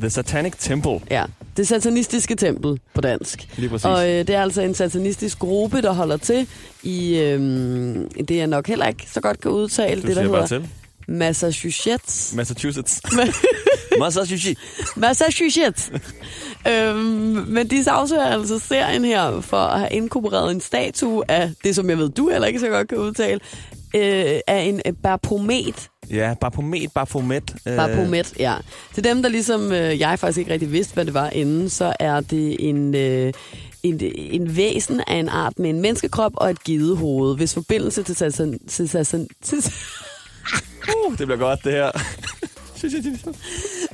The 0.00 0.10
Satanic 0.10 0.52
Temple. 0.58 1.00
Ja, 1.10 1.24
det 1.56 1.68
satanistiske 1.68 2.34
tempel 2.34 2.80
på 2.94 3.00
dansk. 3.00 3.48
Lige 3.58 3.68
præcis. 3.68 3.84
Og 3.84 4.10
øh, 4.10 4.18
det 4.26 4.30
er 4.30 4.42
altså 4.42 4.62
en 4.62 4.74
satanistisk 4.74 5.38
gruppe, 5.38 5.82
der 5.82 5.92
holder 5.92 6.16
til 6.16 6.46
i, 6.82 7.18
øh, 7.18 7.40
det 8.28 8.36
jeg 8.36 8.46
nok 8.46 8.66
heller 8.66 8.86
ikke 8.86 9.06
så 9.12 9.20
godt 9.20 9.40
kan 9.40 9.50
udtale, 9.50 10.02
Du 10.02 10.06
det 10.06 10.16
der 10.16 10.22
hedder 10.22 10.46
til. 10.46 10.68
Massachusetts. 11.08 12.34
Massachusetts. 12.34 13.00
Massachusetts. 14.00 14.60
Massachusetts. 14.96 15.90
øhm, 16.68 16.98
men 17.48 17.70
de 17.70 17.84
sagsøger 17.84 18.24
altså 18.24 18.58
serien 18.58 19.04
her 19.04 19.40
for 19.40 19.56
at 19.56 19.78
have 19.78 19.92
inkorporeret 19.92 20.50
en 20.50 20.60
statue 20.60 21.30
af 21.30 21.50
det, 21.64 21.74
som 21.74 21.90
jeg 21.90 21.98
ved, 21.98 22.08
du 22.08 22.30
heller 22.30 22.48
ikke 22.48 22.60
så 22.60 22.68
godt 22.68 22.88
kan 22.88 22.98
udtale, 22.98 23.40
øh, 23.94 24.40
af 24.46 24.62
en 24.62 24.80
øh, 24.86 24.92
Baphomet. 25.02 25.88
Ja, 26.10 26.34
Baphomet, 26.40 26.92
Baphomet. 26.94 27.54
Øh, 27.66 27.76
Baphomet, 27.76 28.34
ja. 28.38 28.54
Til 28.94 29.04
dem, 29.04 29.22
der 29.22 29.28
ligesom 29.28 29.72
øh, 29.72 30.00
jeg 30.00 30.18
faktisk 30.18 30.38
ikke 30.38 30.52
rigtig 30.52 30.72
vidste, 30.72 30.94
hvad 30.94 31.04
det 31.04 31.14
var 31.14 31.30
inden, 31.30 31.70
så 31.70 31.92
er 32.00 32.20
det 32.20 32.68
en... 32.68 32.94
Øh, 32.94 33.32
en, 33.82 34.00
en 34.14 34.56
væsen 34.56 35.00
af 35.06 35.16
en 35.16 35.28
art 35.28 35.58
med 35.58 35.70
en 35.70 35.80
menneskekrop 35.80 36.32
og 36.36 36.50
et 36.50 36.64
gidehoved, 36.64 37.36
hvis 37.36 37.54
forbindelse 37.54 38.02
til, 38.02 38.16
satan, 38.16 38.58
til, 38.68 38.88
satan, 38.88 39.28
til, 39.42 39.72
Uh, 40.88 41.18
det 41.18 41.26
bliver 41.26 41.38
godt, 41.38 41.64
det 41.64 41.72
her. 41.72 41.90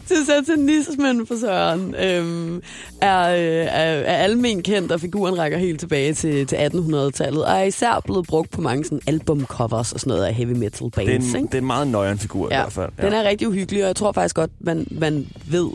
til 0.08 0.26
satanismen 0.26 1.26
for 1.26 1.36
Søren 1.40 1.94
øhm, 1.94 2.62
er, 3.00 3.28
øh, 3.28 3.66
er, 3.66 4.00
er 4.00 4.16
almen 4.16 4.62
kendt, 4.62 4.92
og 4.92 5.00
figuren 5.00 5.38
rækker 5.38 5.58
helt 5.58 5.80
tilbage 5.80 6.14
til, 6.14 6.46
til 6.46 6.56
1800-tallet, 6.56 7.44
og 7.44 7.52
er 7.52 7.62
især 7.62 8.00
blevet 8.04 8.26
brugt 8.26 8.50
på 8.50 8.60
mange 8.60 8.84
sådan 8.84 9.00
albumcovers 9.06 9.92
og 9.92 10.00
sådan 10.00 10.10
noget 10.10 10.24
af 10.24 10.34
heavy 10.34 10.52
metal 10.52 10.90
bands. 10.90 10.94
Det 10.94 11.14
er, 11.14 11.18
en, 11.18 11.36
ikke? 11.36 11.46
det 11.46 11.54
er 11.54 11.58
en 11.58 11.66
meget 11.66 11.88
nøjeren 11.88 12.18
figur 12.18 12.50
i 12.50 12.54
ja, 12.54 12.60
hvert 12.60 12.72
fald. 12.72 12.90
den 13.00 13.12
er 13.12 13.24
rigtig 13.24 13.48
uhyggelig, 13.48 13.82
og 13.82 13.86
jeg 13.86 13.96
tror 13.96 14.12
faktisk 14.12 14.36
godt, 14.36 14.50
man, 14.60 14.86
man 14.90 15.28
ved, 15.46 15.70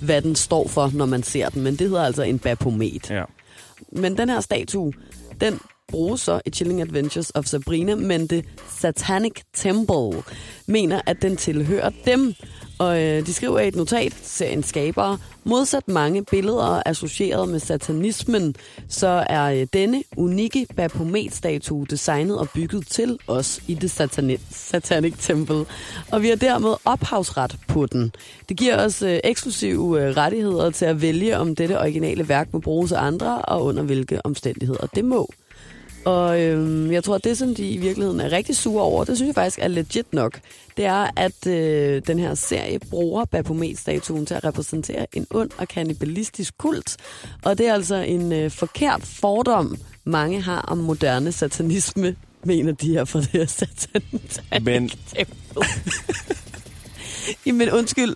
hvad 0.00 0.22
den 0.22 0.36
står 0.36 0.68
for, 0.68 0.90
når 0.94 1.06
man 1.06 1.22
ser 1.22 1.48
den, 1.48 1.62
men 1.62 1.76
det 1.76 1.88
hedder 1.88 2.04
altså 2.04 2.22
en 2.22 2.38
Baphomet. 2.38 3.10
Ja. 3.10 3.22
Men 3.92 4.18
den 4.18 4.28
her 4.28 4.40
statue, 4.40 4.92
den 5.40 5.60
bruges 5.88 6.20
så 6.20 6.40
i 6.46 6.50
Chilling 6.50 6.80
Adventures 6.80 7.30
of 7.34 7.44
Sabrina, 7.44 7.94
men 7.94 8.26
det 8.26 8.44
Satanic 8.78 9.32
Temple 9.54 10.22
mener, 10.66 11.00
at 11.06 11.22
den 11.22 11.36
tilhører 11.36 11.90
dem. 12.04 12.34
Og 12.78 13.02
øh, 13.02 13.26
de 13.26 13.34
skriver 13.34 13.60
i 13.60 13.68
et 13.68 13.76
notat, 13.76 14.14
serien 14.22 14.62
skabere, 14.62 15.18
modsat 15.44 15.88
mange 15.88 16.24
billeder 16.24 16.82
associeret 16.86 17.48
med 17.48 17.58
satanismen, 17.58 18.54
så 18.88 19.24
er 19.28 19.44
øh, 19.44 19.66
denne 19.72 20.02
unikke 20.16 20.66
Baphomet-statue 20.76 21.86
designet 21.90 22.38
og 22.38 22.48
bygget 22.54 22.86
til 22.86 23.18
os 23.26 23.60
i 23.68 23.74
det 23.74 24.00
satani- 24.00 24.40
Satanic 24.50 25.14
Temple. 25.18 25.64
Og 26.12 26.22
vi 26.22 26.28
har 26.28 26.36
dermed 26.36 26.74
ophavsret 26.84 27.56
på 27.68 27.86
den. 27.86 28.12
Det 28.48 28.56
giver 28.56 28.84
os 28.84 29.02
øh, 29.02 29.20
eksklusive 29.24 30.02
øh, 30.02 30.16
rettigheder 30.16 30.70
til 30.70 30.84
at 30.84 31.02
vælge, 31.02 31.38
om 31.38 31.56
dette 31.56 31.80
originale 31.80 32.28
værk 32.28 32.52
må 32.52 32.58
bruges 32.58 32.92
af 32.92 33.02
andre, 33.02 33.42
og 33.42 33.64
under 33.64 33.82
hvilke 33.82 34.26
omstændigheder 34.26 34.86
det 34.86 35.04
må. 35.04 35.28
Og 36.04 36.40
øhm, 36.40 36.92
jeg 36.92 37.04
tror, 37.04 37.14
at 37.14 37.24
det, 37.24 37.38
som 37.38 37.54
de 37.54 37.68
i 37.68 37.76
virkeligheden 37.76 38.20
er 38.20 38.32
rigtig 38.32 38.56
sure 38.56 38.82
over, 38.82 39.04
det 39.04 39.16
synes 39.16 39.26
jeg 39.28 39.34
faktisk 39.34 39.58
er 39.62 39.68
legit 39.68 40.12
nok, 40.12 40.40
det 40.76 40.84
er, 40.84 41.10
at 41.16 41.46
øh, 41.46 42.02
den 42.06 42.18
her 42.18 42.34
serie 42.34 42.78
bruger 42.78 43.24
Baphomet-statuen 43.24 44.26
til 44.26 44.34
at 44.34 44.44
repræsentere 44.44 45.06
en 45.12 45.26
ond 45.30 45.50
og 45.58 45.68
kannibalistisk 45.68 46.58
kult. 46.58 46.96
Og 47.44 47.58
det 47.58 47.68
er 47.68 47.74
altså 47.74 47.94
en 47.94 48.32
øh, 48.32 48.50
forkert 48.50 49.02
fordom, 49.02 49.76
mange 50.04 50.40
har 50.42 50.60
om 50.60 50.78
moderne 50.78 51.32
satanisme, 51.32 52.16
mener 52.44 52.72
de 52.72 52.92
her 52.92 53.04
fra 53.04 53.20
det 53.20 53.28
her 53.32 53.46
satanisme. 53.46 54.42
Men- 54.62 54.90
Jamen 57.46 57.70
undskyld, 57.70 58.14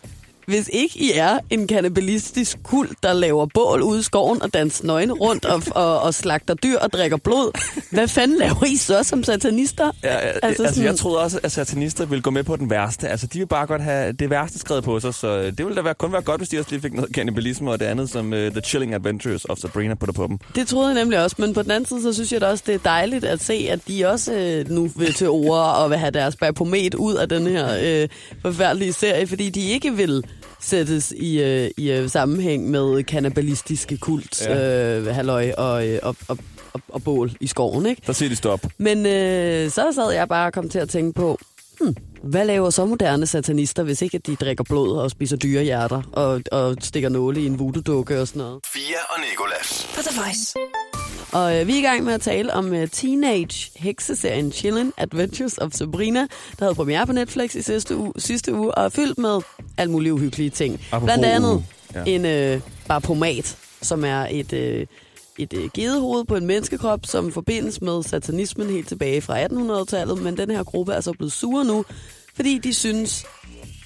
hvis 0.48 0.70
ikke 0.72 0.98
I 0.98 1.10
er 1.14 1.38
en 1.50 1.66
kannibalistisk 1.66 2.58
kult, 2.62 2.92
der 3.02 3.12
laver 3.12 3.46
bål 3.54 3.82
ude 3.82 4.00
i 4.00 4.02
skoven 4.02 4.42
og 4.42 4.54
danser 4.54 4.84
nøgne 4.86 5.12
rundt 5.12 5.44
og, 5.44 5.62
og, 5.70 6.00
og 6.00 6.14
slagter 6.14 6.54
dyr 6.54 6.78
og 6.78 6.92
drikker 6.92 7.16
blod, 7.16 7.58
hvad 7.90 8.08
fanden 8.08 8.38
laver 8.38 8.64
I 8.64 8.76
så 8.76 9.02
som 9.02 9.24
satanister? 9.24 9.90
Ja, 10.02 10.08
altså, 10.08 10.40
altså 10.42 10.64
sådan- 10.68 10.84
jeg 10.84 10.96
troede 10.96 11.18
også, 11.18 11.40
at 11.42 11.52
satanister 11.52 12.06
ville 12.06 12.22
gå 12.22 12.30
med 12.30 12.44
på 12.44 12.56
den 12.56 12.70
værste. 12.70 13.08
Altså, 13.08 13.26
de 13.26 13.38
vil 13.38 13.46
bare 13.46 13.66
godt 13.66 13.82
have 13.82 14.12
det 14.12 14.30
værste 14.30 14.58
skrevet 14.58 14.84
på 14.84 15.00
sig, 15.00 15.14
så 15.14 15.42
det 15.42 15.58
ville 15.66 15.76
da 15.76 15.82
være, 15.82 15.94
kun 15.94 16.12
være 16.12 16.22
godt, 16.22 16.40
hvis 16.40 16.48
de 16.48 16.58
også 16.58 16.70
lige 16.70 16.80
fik 16.80 16.92
noget 16.94 17.14
kannibalisme 17.14 17.70
og 17.70 17.80
det 17.80 17.86
andet, 17.86 18.10
som 18.10 18.32
uh, 18.32 18.38
The 18.38 18.60
Chilling 18.60 18.94
Adventures 18.94 19.44
of 19.44 19.58
Sabrina 19.58 19.94
putter 19.94 20.12
på 20.12 20.26
dem. 20.26 20.38
Det 20.54 20.68
troede 20.68 20.88
jeg 20.88 20.94
nemlig 20.94 21.22
også, 21.24 21.36
men 21.38 21.54
på 21.54 21.62
den 21.62 21.70
anden 21.70 21.86
side, 21.88 22.02
så 22.02 22.12
synes 22.12 22.32
jeg 22.32 22.40
da 22.40 22.46
også, 22.46 22.64
det 22.66 22.74
er 22.74 22.78
dejligt 22.84 23.24
at 23.24 23.42
se, 23.42 23.66
at 23.70 23.80
de 23.88 24.06
også 24.06 24.32
øh, 24.32 24.70
nu 24.70 24.90
vil 24.96 25.14
til 25.14 25.28
ord 25.28 25.74
og 25.76 25.90
vil 25.90 25.98
have 25.98 26.10
deres 26.10 26.36
Baphomet 26.36 26.94
ud 26.94 27.14
af 27.14 27.28
den 27.28 27.46
her 27.46 27.68
øh, 28.02 28.08
forfærdelige 28.42 28.92
serie, 28.92 29.26
fordi 29.26 29.50
de 29.50 29.60
ikke 29.60 29.94
vil 29.96 30.22
sættes 30.60 31.12
i, 31.16 31.40
øh, 31.42 31.70
i 31.76 31.90
øh, 31.90 32.10
sammenhæng 32.10 32.70
med 32.70 33.02
kannibalistiske 33.04 33.96
kult, 33.96 34.42
Ja. 34.46 34.96
øh, 34.98 35.06
halløj 35.06 35.52
og, 35.58 35.88
øh, 35.88 35.98
og, 36.02 36.16
og, 36.28 36.38
og, 36.72 36.80
og 36.88 37.02
bål 37.02 37.32
i 37.40 37.46
skoven, 37.46 37.86
ikke? 37.86 38.02
Der 38.06 38.12
siger 38.12 38.28
de 38.28 38.36
stop. 38.36 38.60
Men 38.78 39.06
øh, 39.06 39.70
så 39.70 39.92
sad 39.94 40.10
jeg 40.12 40.28
bare 40.28 40.46
og 40.46 40.52
kom 40.52 40.68
til 40.68 40.78
at 40.78 40.88
tænke 40.88 41.12
på, 41.12 41.38
hmm, 41.80 41.96
hvad 42.22 42.44
laver 42.46 42.70
så 42.70 42.84
moderne 42.84 43.26
satanister, 43.26 43.82
hvis 43.82 44.02
ikke 44.02 44.14
at 44.16 44.26
de 44.26 44.36
drikker 44.36 44.64
blod 44.64 44.96
og 44.98 45.10
spiser 45.10 45.36
dyrehjerter 45.36 46.02
og, 46.12 46.40
og 46.52 46.76
stikker 46.82 47.08
nåle 47.08 47.40
i 47.42 47.46
en 47.46 47.58
voodoo-dukke 47.58 48.20
og 48.20 48.28
sådan 48.28 48.40
noget? 48.42 48.60
Fia 48.74 48.96
og 49.10 49.20
Nikolas. 49.30 49.88
På 49.94 50.02
The 50.02 50.20
Voice. 50.20 50.54
Og 51.32 51.60
øh, 51.60 51.66
vi 51.66 51.72
er 51.74 51.78
i 51.78 51.82
gang 51.82 52.04
med 52.04 52.12
at 52.12 52.20
tale 52.20 52.54
om 52.54 52.74
øh, 52.74 52.88
teenage 52.88 53.70
hekseserien 53.76 54.52
Chillin' 54.54 54.90
Adventures 54.96 55.58
of 55.58 55.72
Sabrina, 55.72 56.20
der 56.58 56.64
havde 56.64 56.74
premiere 56.74 57.06
på 57.06 57.12
Netflix 57.12 57.54
i 57.54 57.62
sidste 57.62 57.96
uge, 57.96 58.12
sidste 58.18 58.54
uge 58.54 58.74
og 58.74 58.84
er 58.84 58.88
fyldt 58.88 59.18
med 59.18 59.40
alle 59.78 59.92
mulige 59.92 60.14
uhyggelige 60.14 60.50
ting. 60.50 60.80
Apropos 60.92 61.06
Blandt 61.06 61.24
andet 61.24 61.64
ja. 61.94 62.02
en 62.06 62.24
øh, 62.24 62.60
barpomat, 62.88 63.56
som 63.82 64.04
er 64.04 64.26
et, 64.30 64.52
øh, 64.52 64.86
et 65.38 65.52
øh, 65.52 65.70
gedehoved 65.74 66.24
på 66.24 66.36
en 66.36 66.46
menneskekrop, 66.46 67.00
som 67.06 67.32
forbindes 67.32 67.80
med 67.80 68.02
satanismen 68.02 68.70
helt 68.70 68.88
tilbage 68.88 69.20
fra 69.20 69.44
1800-tallet, 69.44 70.22
men 70.22 70.36
den 70.36 70.50
her 70.50 70.62
gruppe 70.64 70.92
er 70.92 71.00
så 71.00 71.12
blevet 71.12 71.32
sure 71.32 71.64
nu, 71.64 71.84
fordi 72.34 72.58
de 72.58 72.74
synes, 72.74 73.24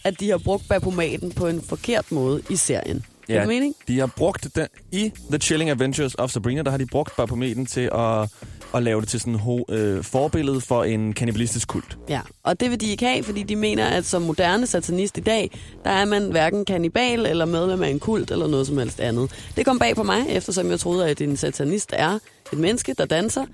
at 0.05 0.21
de 0.21 0.31
har 0.31 0.39
brugt 0.39 0.69
barpomaten 0.69 1.33
på 1.33 1.47
en 1.47 1.63
forkert 1.63 2.13
måde 2.13 2.43
i 2.51 2.57
serien. 2.57 3.05
Ja. 3.29 3.41
Det 3.41 3.49
mening? 3.49 3.75
de 3.89 3.99
har 3.99 4.07
brugt 4.07 4.49
den 4.55 4.67
i 4.93 5.13
The 5.31 5.39
Chilling 5.39 5.71
Adventures 5.71 6.15
of 6.15 6.31
Sabrina, 6.31 6.63
der 6.63 6.71
har 6.71 6.79
de 6.79 6.87
brugt 6.87 7.17
Baphometen 7.17 7.67
til 7.67 7.91
at, 7.95 8.29
og 8.73 8.83
lave 8.83 9.01
det 9.01 9.09
til 9.09 9.21
sådan 9.21 9.35
en 9.35 9.41
ho- 9.41 9.75
øh, 9.75 10.05
forbillede 10.05 10.61
for 10.61 10.85
en 10.85 11.13
kanibalistisk 11.13 11.69
kult. 11.69 11.99
Ja, 12.09 12.21
og 12.43 12.61
det 12.61 12.71
vil 12.71 12.81
de 12.81 12.91
ikke 12.91 13.07
have, 13.07 13.23
fordi 13.25 13.43
de 13.43 13.57
mener, 13.57 13.87
at 13.87 14.05
som 14.07 14.23
moderne 14.23 14.67
satanist 14.67 15.19
i 15.19 15.21
dag, 15.21 15.51
der 15.85 15.91
er 15.91 16.05
man 16.05 16.31
hverken 16.31 16.65
kanibal 16.65 17.27
eller 17.27 17.45
medlem 17.45 17.83
af 17.83 17.89
en 17.89 18.01
kult 18.01 18.31
eller 18.31 18.47
noget 18.47 18.67
som 18.67 18.79
helst 18.79 19.01
andet. 19.01 19.31
Det 19.57 19.65
kom 19.67 19.79
bag 19.79 19.97
på 19.97 20.03
mig, 20.03 20.25
eftersom 20.29 20.71
jeg 20.71 20.81
troede, 20.81 21.09
at 21.09 21.21
en 21.21 21.37
satanist 21.37 21.91
er 21.97 22.19
et 22.53 22.59
menneske, 22.59 22.95
der 22.99 23.05
danser 23.05 23.45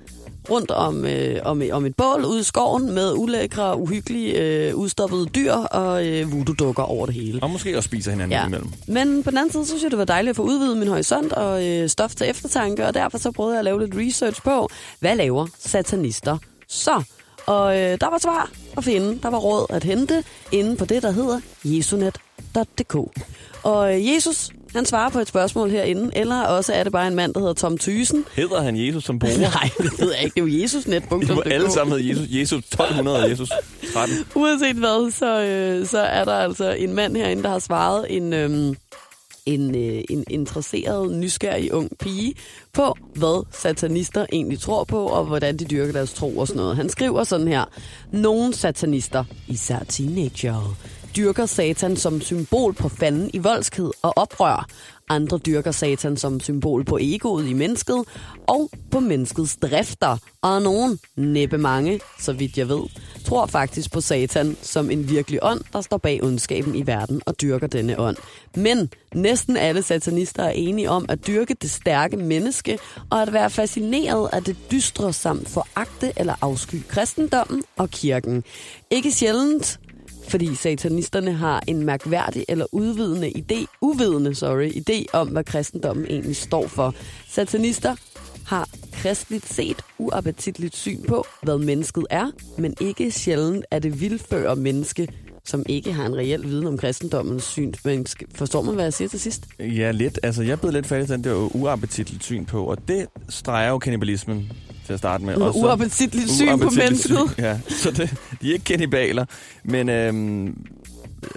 rundt 0.51 0.71
om, 0.71 1.05
øh, 1.05 1.41
om, 1.45 1.63
om 1.73 1.87
et 1.87 1.97
bål 1.97 2.25
ude 2.25 2.41
i 2.41 2.43
skoven 2.43 2.95
med 2.95 3.13
ulækre, 3.17 3.77
uhyggelige, 3.79 4.33
øh, 4.69 4.75
udstoppede 4.75 5.27
dyr 5.27 5.53
og 5.53 6.07
øh, 6.07 6.33
voodoo-dukker 6.33 6.83
over 6.83 7.07
det 7.07 7.15
hele. 7.15 7.43
Og 7.43 7.51
måske 7.51 7.77
også 7.77 7.87
spiser 7.87 8.11
hinanden 8.11 8.33
Ja. 8.39 8.47
imellem. 8.47 8.69
Men 8.89 9.23
på 9.23 9.31
den 9.31 9.39
anden 9.39 9.53
side, 9.53 9.65
så 9.65 9.69
synes 9.69 9.83
jeg, 9.83 9.91
det 9.91 9.99
var 9.99 10.05
dejligt 10.05 10.31
at 10.31 10.37
få 10.37 10.43
udvidet 10.43 10.77
min 10.77 10.89
horisont 10.89 11.33
og 11.33 11.67
øh, 11.67 11.89
stof 11.89 12.15
til 12.15 12.31
eftertanke, 12.31 12.87
og 12.87 12.95
derfor 12.95 13.19
så 13.19 13.31
prøvede 13.31 13.53
jeg 13.55 13.59
at 13.59 13.65
lave 13.65 13.81
lidt 13.81 13.95
research 14.09 14.43
på, 14.43 14.69
hvad 15.01 15.17
laver 15.17 15.47
satanister 15.59 16.39
så? 16.69 17.03
Og 17.47 17.79
øh, 17.81 17.99
der 18.01 18.11
var 18.11 18.19
svar 18.19 18.51
at 18.77 18.85
finde, 18.85 19.19
der 19.23 19.31
var 19.31 19.39
råd 19.39 19.67
at 19.71 19.85
hente 19.85 20.25
inde 20.53 20.77
på 20.77 20.85
det, 20.85 21.03
der 21.03 21.11
hedder 21.11 21.41
Jesunet 21.65 22.17
punktum.dk. 22.55 22.95
Og 23.63 23.95
øh, 23.95 24.07
Jesus, 24.09 24.51
han 24.75 24.85
svarer 24.85 25.11
på 25.11 25.19
et 25.19 25.29
spørgsmål 25.29 25.71
herinde, 25.71 26.11
eller 26.17 26.43
også 26.43 26.73
er 26.73 26.83
det 26.83 26.93
bare 26.93 27.09
en 27.09 27.15
mand, 27.15 27.35
der 27.35 27.41
hedder 27.41 27.55
Tom 27.55 27.79
Thysen. 27.79 28.25
Hedder 28.33 28.63
han 28.63 28.87
Jesus 28.87 29.05
som 29.05 29.19
bruger? 29.19 29.39
Nej, 29.55 29.71
det 29.79 30.01
ved 30.01 30.13
jeg 30.15 30.25
ikke. 30.25 30.35
Det 30.35 30.41
er 30.41 30.55
jo 30.57 30.63
jesusnet.dk. 30.63 31.31
I 31.31 31.35
må 31.35 31.41
alle 31.41 31.71
sammen 31.71 31.99
hedde 31.99 32.11
Jesus. 32.11 32.27
Jesus 32.31 32.59
1200 32.59 33.23
og 33.23 33.31
Jesus 33.31 33.49
13. 33.93 34.17
Uanset 34.35 34.77
hvad, 34.77 35.11
så, 35.11 35.41
øh, 35.41 35.87
så 35.87 35.99
er 35.99 36.25
der 36.25 36.35
altså 36.35 36.71
en 36.71 36.95
mand 36.95 37.17
herinde, 37.17 37.43
der 37.43 37.49
har 37.49 37.59
svaret 37.59 38.07
en, 38.17 38.33
øh, 38.33 38.75
en, 39.47 39.75
øh, 39.75 40.05
en 40.11 40.25
interesseret, 40.31 41.13
nysgerrig 41.13 41.73
ung 41.73 41.91
pige 41.99 42.35
på, 42.73 42.97
hvad 43.15 43.47
satanister 43.53 44.27
egentlig 44.33 44.61
tror 44.61 44.85
på, 44.85 45.07
og 45.07 45.25
hvordan 45.25 45.57
de 45.57 45.65
dyrker 45.65 45.93
deres 45.93 46.13
tro 46.13 46.39
og 46.39 46.47
sådan 46.47 46.61
noget. 46.61 46.77
Han 46.77 46.89
skriver 46.89 47.25
sådan 47.25 47.49
her. 47.49 47.65
Nogle 48.13 48.55
satanister, 48.55 49.25
især 49.49 49.79
teenager, 49.89 50.77
dyrker 51.17 51.47
satan 51.47 51.97
som 51.97 52.21
symbol 52.21 52.75
på 52.75 52.89
fanden 52.89 53.31
i 53.33 53.39
voldskhed 53.39 53.91
og 54.03 54.13
oprør. 54.17 54.67
Andre 55.09 55.39
dyrker 55.39 55.71
satan 55.71 56.17
som 56.17 56.41
symbol 56.41 56.85
på 56.85 56.99
egoet 57.01 57.49
i 57.49 57.53
mennesket 57.53 58.05
og 58.47 58.71
på 58.91 59.01
menneskets 59.01 59.57
drifter. 59.57 60.17
Og 60.43 60.63
nogen, 60.63 60.99
næppe 61.17 61.59
mange, 61.59 62.01
så 62.19 62.33
vidt 62.33 62.59
jeg 62.59 62.69
ved, 62.69 62.83
tror 63.25 63.47
faktisk 63.47 63.93
på 63.93 64.01
satan 64.01 64.57
som 64.63 64.91
en 64.91 65.09
virkelig 65.09 65.39
ånd, 65.43 65.61
der 65.73 65.81
står 65.81 65.97
bag 65.97 66.25
ondskaben 66.25 66.75
i 66.75 66.87
verden 66.87 67.23
og 67.27 67.41
dyrker 67.41 67.67
denne 67.67 68.01
ånd. 68.01 68.17
Men 68.55 68.91
næsten 69.15 69.57
alle 69.57 69.83
satanister 69.83 70.43
er 70.43 70.51
enige 70.51 70.91
om 70.91 71.07
at 71.09 71.27
dyrke 71.27 71.55
det 71.55 71.71
stærke 71.71 72.17
menneske 72.17 72.79
og 73.11 73.23
at 73.23 73.33
være 73.33 73.51
fascineret 73.51 74.29
af 74.33 74.45
det 74.45 74.57
dystre 74.71 75.13
samt 75.13 75.49
foragte 75.49 76.13
eller 76.17 76.35
afsky 76.41 76.83
kristendommen 76.89 77.65
og 77.77 77.91
kirken. 77.91 78.45
Ikke 78.91 79.13
sjældent 79.13 79.81
fordi 80.29 80.55
satanisterne 80.55 81.33
har 81.33 81.63
en 81.67 81.83
mærkværdig 81.83 82.45
eller 82.49 82.67
udvidende 82.73 83.33
idé, 83.37 83.79
uvidende, 83.81 84.35
sorry, 84.35 84.71
idé 84.71 85.05
om, 85.13 85.29
hvad 85.29 85.45
kristendommen 85.45 86.07
egentlig 86.07 86.37
står 86.37 86.67
for. 86.67 86.95
Satanister 87.29 87.97
har 88.47 88.69
kristligt 88.93 89.49
set 89.55 89.77
uappetitligt 89.99 90.77
syn 90.77 91.03
på, 91.03 91.27
hvad 91.43 91.59
mennesket 91.59 92.07
er, 92.11 92.31
men 92.59 92.75
ikke 92.81 93.11
sjældent 93.11 93.65
er 93.71 93.79
det 93.79 94.01
vildføre 94.01 94.57
menneske, 94.57 95.09
som 95.45 95.63
ikke 95.69 95.93
har 95.93 96.07
en 96.07 96.17
reel 96.17 96.45
viden 96.45 96.67
om 96.67 96.79
kristendommens 96.79 97.45
syn. 97.45 97.73
Men 97.85 98.07
forstår 98.35 98.63
man, 98.63 98.75
hvad 98.75 98.85
jeg 98.85 98.93
siger 98.93 99.09
til 99.09 99.21
sidst? 99.21 99.45
Ja, 99.59 99.91
lidt. 99.91 100.19
Altså, 100.23 100.43
jeg 100.43 100.61
blev 100.61 100.73
lidt 100.73 100.87
fat 100.87 101.11
i 101.11 101.13
den 101.13 101.25
der 101.25 101.57
uappetitligt 101.57 102.25
syn 102.25 102.45
på, 102.45 102.65
og 102.65 102.89
det 102.89 103.07
streger 103.29 103.69
jo 103.69 103.79
kannibalismen 103.79 104.53
til 104.87 104.93
at 104.93 104.99
starte 104.99 105.25
med. 105.25 105.35
Og 105.35 105.57
uappetitligt 105.57 106.31
syn 106.31 106.49
uappetitligt 106.49 107.09
på 107.09 107.15
mennesket. 107.15 107.35
Syn, 107.35 107.45
ja, 107.45 107.61
så 107.69 107.91
det, 107.91 108.17
de 108.43 108.49
er 108.49 108.53
ikke 108.53 108.65
kannibaler, 108.65 109.25
men 109.65 109.89
øhm, 109.89 110.57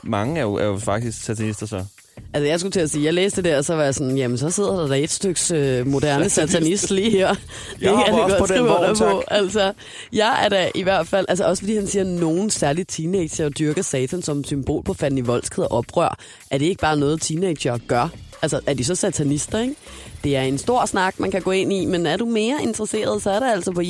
mange 0.03 0.37
er 0.37 0.43
jo, 0.43 0.53
er 0.53 0.65
jo 0.65 0.77
faktisk 0.77 1.23
satanister 1.23 1.65
så. 1.65 1.85
Altså, 2.33 2.47
jeg 2.47 2.59
skulle 2.59 2.71
til 2.71 2.79
at 2.79 2.89
sige, 2.89 3.05
jeg 3.05 3.13
læste 3.13 3.41
det, 3.41 3.55
og 3.55 3.65
så 3.65 3.75
var 3.75 3.83
jeg 3.83 3.95
sådan, 3.95 4.17
jamen, 4.17 4.37
så 4.37 4.49
sidder 4.49 4.79
der 4.79 4.87
da 4.87 4.95
et 4.95 5.09
stykke 5.09 5.39
øh, 5.53 5.87
moderne 5.87 6.29
satanist 6.29 6.91
lige 6.91 7.11
her. 7.11 7.27
Det 7.33 7.81
jeg 7.81 8.03
kan 8.05 8.13
også 8.13 8.37
på 8.39 8.45
den 8.53 8.65
vogn, 8.65 8.97
på. 8.97 9.23
Altså, 9.27 9.73
jeg 10.13 10.45
er 10.45 10.49
da 10.49 10.71
i 10.75 10.83
hvert 10.83 11.07
fald, 11.07 11.25
altså 11.29 11.45
også 11.45 11.63
fordi 11.63 11.75
han 11.75 11.87
siger, 11.87 12.03
at 12.03 12.09
nogen 12.09 12.49
særligt 12.49 12.89
teenager 12.89 13.49
dyrker 13.49 13.81
satan 13.81 14.21
som 14.21 14.43
symbol 14.43 14.83
på 14.83 14.93
fanden 14.93 15.17
i 15.17 15.21
voldsked 15.21 15.63
og 15.63 15.71
oprør. 15.71 16.17
Er 16.51 16.57
det 16.57 16.65
ikke 16.65 16.81
bare 16.81 16.97
noget, 16.97 17.21
teenager 17.21 17.77
gør? 17.87 18.09
Altså, 18.41 18.59
er 18.65 18.73
de 18.73 18.83
så 18.83 18.95
satanister, 18.95 19.59
ikke? 19.59 19.75
Det 20.23 20.37
er 20.37 20.41
en 20.41 20.57
stor 20.57 20.85
snak, 20.85 21.19
man 21.19 21.31
kan 21.31 21.41
gå 21.41 21.51
ind 21.51 21.73
i, 21.73 21.85
men 21.85 22.05
er 22.05 22.17
du 22.17 22.25
mere 22.25 22.57
interesseret, 22.63 23.21
så 23.21 23.31
er 23.31 23.39
der 23.39 23.51
altså 23.51 23.71
på 23.71 23.81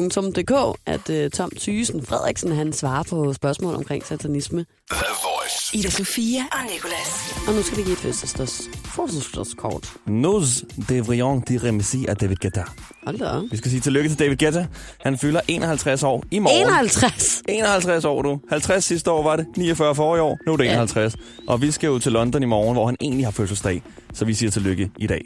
jesusnet.dk, 0.00 0.78
at 0.86 1.24
uh, 1.24 1.30
Tom 1.30 1.50
Thysen 1.58 2.06
Frederiksen, 2.06 2.52
han 2.52 2.72
svarer 2.72 3.02
på 3.02 3.32
spørgsmål 3.32 3.74
omkring 3.74 4.06
satanisme. 4.06 4.64
The 4.90 5.04
Voice. 5.22 5.76
Ida 5.76 5.90
Sofia 5.90 6.40
og 6.52 6.58
Nicolas. 6.72 7.34
Og 7.48 7.54
nu 7.54 7.62
skal 7.62 7.78
vi 7.78 7.82
give 7.82 7.92
et 7.92 7.98
fødselsdags, 7.98 8.62
fødselsdagskort. 8.84 9.92
Nous 10.06 10.44
devrions 10.88 11.44
dire 11.48 11.72
merci 11.72 12.06
à 12.08 12.14
David 12.14 12.36
Guetta. 12.36 12.64
Hold 13.06 13.18
da. 13.18 13.40
Vi 13.50 13.56
skal 13.56 13.70
sige 13.70 13.80
tillykke 13.80 14.08
til 14.08 14.18
David 14.18 14.36
Guetta. 14.36 14.66
Han 15.00 15.18
fylder 15.18 15.40
51 15.48 16.02
år 16.02 16.24
i 16.30 16.38
morgen. 16.38 16.68
51? 16.68 17.42
51 17.48 18.04
år, 18.04 18.22
du. 18.22 18.40
50 18.50 18.84
sidste 18.84 19.10
år 19.10 19.22
var 19.22 19.36
det. 19.36 19.46
49 19.56 19.94
for 19.94 20.16
i 20.16 20.20
år. 20.20 20.38
Nu 20.46 20.52
er 20.52 20.56
det 20.56 20.72
51. 20.72 21.14
Ja. 21.14 21.52
Og 21.52 21.62
vi 21.62 21.70
skal 21.70 21.86
jo 21.86 21.98
til 21.98 22.12
London 22.12 22.42
i 22.42 22.46
morgen, 22.46 22.74
hvor 22.74 22.86
han 22.86 22.96
egentlig 23.00 23.26
har 23.26 23.30
fødselsdag. 23.30 23.82
Så 24.14 24.24
vi 24.24 24.34
siger 24.34 24.50
tillykke 24.50 24.90
i 24.98 25.06
dag. 25.06 25.20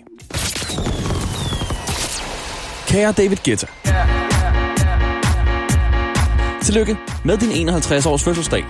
Kære 2.86 3.12
David 3.12 3.36
Guetta. 3.44 3.66
Tillykke 6.66 6.96
med 7.24 7.36
din 7.38 7.50
51 7.50 8.06
års 8.06 8.24
fødselsdag. 8.24 8.64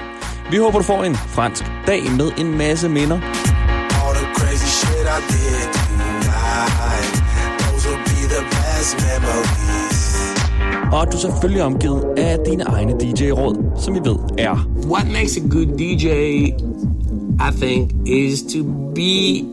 Vi 0.50 0.56
håber, 0.56 0.78
du 0.78 0.84
får 0.84 1.04
en 1.04 1.14
fransk 1.14 1.64
dag 1.86 2.02
med 2.16 2.30
en 2.38 2.58
masse 2.58 2.88
minder. 2.88 3.16
All 3.16 4.14
the 4.14 4.26
crazy 4.34 4.68
shit 4.80 5.06
I 5.16 5.20
did 5.32 5.68
tonight. 5.78 7.12
Those 7.58 7.88
will 7.88 8.02
be 8.04 8.20
the 8.34 8.42
best 8.56 8.92
memories. 9.06 10.16
Og 10.92 11.02
at 11.02 11.12
du 11.12 11.18
selvfølgelig 11.18 11.60
er 11.60 11.64
omgivet 11.64 12.04
af 12.16 12.38
dine 12.46 12.62
egne 12.62 12.92
DJ-råd, 12.92 13.80
som 13.80 13.94
vi 13.94 14.00
ved 14.04 14.16
er. 14.38 14.68
What 14.90 15.06
makes 15.12 15.36
a 15.36 15.40
good 15.40 15.66
DJ, 15.78 16.06
I 17.48 17.50
think, 17.62 17.92
is 18.06 18.42
to 18.42 18.64
be 18.94 19.44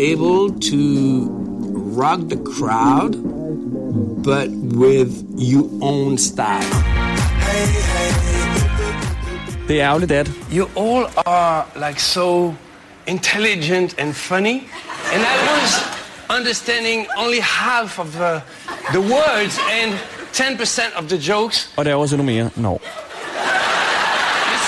able 0.00 0.60
to 0.70 0.82
rock 2.00 2.20
the 2.30 2.40
crowd, 2.56 3.12
but 4.24 4.48
with 4.78 5.12
your 5.38 5.68
own 5.82 6.18
style. 6.18 6.91
Hey, 7.52 7.66
hey, 7.66 8.12
Det 9.68 9.80
er 9.80 9.86
ærgerligt, 9.88 10.12
at 10.12 10.30
You 10.52 10.66
all 10.76 11.06
are 11.26 11.64
like 11.88 12.00
so 12.02 12.54
intelligent 13.06 13.94
and 13.98 14.14
funny, 14.14 14.56
and 15.14 15.22
I 15.34 15.36
was 15.50 15.70
understanding 16.38 17.06
only 17.18 17.40
half 17.40 17.98
of 17.98 18.06
the, 18.12 18.32
the 18.92 19.00
words 19.14 19.54
and 19.82 19.90
10% 20.34 20.98
of 20.98 21.04
the 21.08 21.18
jokes. 21.32 21.70
og 21.76 21.84
der 21.84 21.90
er 21.90 21.94
også 21.94 22.14
endnu 22.14 22.26
mere. 22.32 22.50
Nå. 22.56 22.70
You 22.70 22.78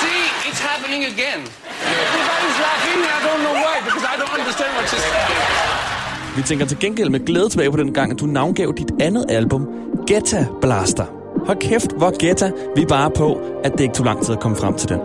see, 0.02 0.20
it's 0.48 0.62
happening 0.70 1.04
again. 1.04 1.40
Everybody's 1.40 2.58
laughing, 2.66 2.98
I 3.16 3.18
don't 3.26 3.40
know 3.46 3.54
why, 3.64 3.76
because 3.88 4.04
I 4.12 4.14
don't 4.20 4.32
understand 4.40 4.70
what 4.76 4.84
you're 4.92 5.04
saying. 5.12 6.36
Vi 6.36 6.42
tænker 6.42 6.66
til 6.66 6.78
gengæld 6.78 7.08
med 7.10 7.26
glæde 7.26 7.48
tilbage 7.48 7.70
på 7.70 7.76
den 7.76 7.94
gang, 7.94 8.12
at 8.12 8.20
du 8.20 8.26
navngav 8.26 8.74
dit 8.78 8.90
andet 9.00 9.24
album, 9.28 9.66
Getta 10.08 10.46
Blaster. 10.60 11.04
Hold 11.46 11.58
kæft, 11.58 11.92
hvor 11.96 12.18
gætter 12.18 12.50
vi 12.76 12.84
bare 12.84 13.10
på, 13.10 13.40
at 13.64 13.72
det 13.72 13.80
ikke 13.80 13.94
tog 13.94 14.06
lang 14.06 14.24
tid 14.24 14.34
at 14.34 14.40
komme 14.40 14.56
frem 14.56 14.74
til 14.74 14.88
den. 14.88 15.00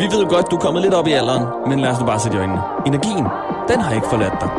Vi 0.00 0.04
ved 0.04 0.22
jo 0.22 0.28
godt, 0.28 0.50
du 0.50 0.56
er 0.56 0.60
kommet 0.60 0.82
lidt 0.82 0.94
op 0.94 1.06
i 1.06 1.12
alderen, 1.12 1.44
men 1.68 1.80
lad 1.80 1.90
os 1.90 2.00
nu 2.00 2.06
bare 2.06 2.20
sætte 2.20 2.36
i 2.36 2.40
øjnene. 2.40 2.60
Energien, 2.86 3.26
den 3.68 3.80
har 3.80 3.94
ikke 3.94 4.06
forladt 4.10 4.34
dig. 4.40 4.50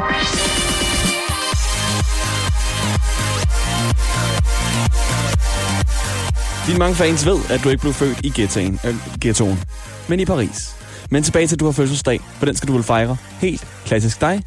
Dine 6.68 6.80
mange 6.80 6.96
fans 6.96 7.26
ved, 7.26 7.40
at 7.50 7.64
du 7.64 7.70
ikke 7.70 7.82
blev 7.82 7.94
født 7.94 8.20
i 8.26 8.32
ghettoen, 8.36 8.80
øh, 8.86 8.96
ghettoen, 9.22 9.60
men 10.08 10.20
i 10.20 10.26
Paris. 10.26 10.76
Men 11.10 11.24
tilbage 11.24 11.48
til, 11.48 11.56
at 11.56 11.60
du 11.60 11.66
har 11.66 11.72
fødselsdag, 11.72 12.20
for 12.40 12.46
den 12.46 12.56
skal 12.56 12.68
du 12.68 12.74
vel 12.74 12.84
fejre. 12.84 13.18
Helt 13.42 13.68
klassisk 13.86 14.22
dig, 14.22 14.44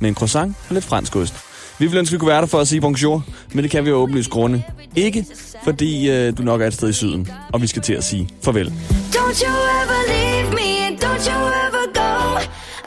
med 0.00 0.08
en 0.08 0.14
croissant 0.14 0.56
og 0.68 0.74
lidt 0.74 0.84
fransk 0.84 1.16
ost. 1.16 1.49
Vi 1.80 1.86
ville 1.86 1.98
ønske, 1.98 2.10
at 2.10 2.12
vi 2.12 2.18
kunne 2.18 2.28
være 2.28 2.40
der 2.40 2.46
for 2.46 2.58
at 2.58 2.68
sige 2.68 2.80
bonjour, 2.80 3.24
men 3.54 3.62
det 3.62 3.70
kan 3.70 3.84
vi 3.84 3.90
jo 3.90 3.96
åbenlyst 3.96 4.30
grunde. 4.30 4.62
Ikke, 4.96 5.26
fordi 5.64 6.10
øh, 6.10 6.38
du 6.38 6.42
nok 6.42 6.60
er 6.60 6.66
et 6.66 6.74
sted 6.74 6.88
i 6.88 6.92
syden, 6.92 7.28
og 7.52 7.62
vi 7.62 7.66
skal 7.66 7.82
til 7.82 7.92
at 7.92 8.04
sige 8.04 8.28
farvel. 8.42 8.66
Don't 8.66 9.44
you 9.44 9.54
ever 9.82 10.00
leave 10.08 10.50
me 10.50 10.96
don't 11.04 11.30
you 11.30 11.40
ever 11.66 11.84
go. 11.94 12.38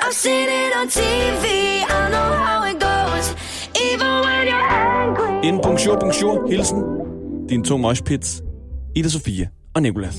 I've 0.02 0.14
seen 0.14 0.48
it 0.48 0.72
on 0.82 0.88
TV, 0.90 1.46
I 1.90 2.10
know 2.12 2.32
how 2.48 2.60
it 2.72 2.78
goes. 2.80 3.36
Even 3.92 4.12
when 4.26 4.48
you're 4.48 4.72
angry. 4.72 5.48
En 5.48 5.60
bonjour, 5.64 6.00
bonjour, 6.00 6.50
hilsen. 6.50 6.84
Din 7.50 7.64
to 7.64 7.78
mosh 7.78 8.04
pits, 8.04 8.42
Ida 8.96 9.10
Sofia 9.10 9.48
og 9.76 9.82
Nicolas. 9.82 10.16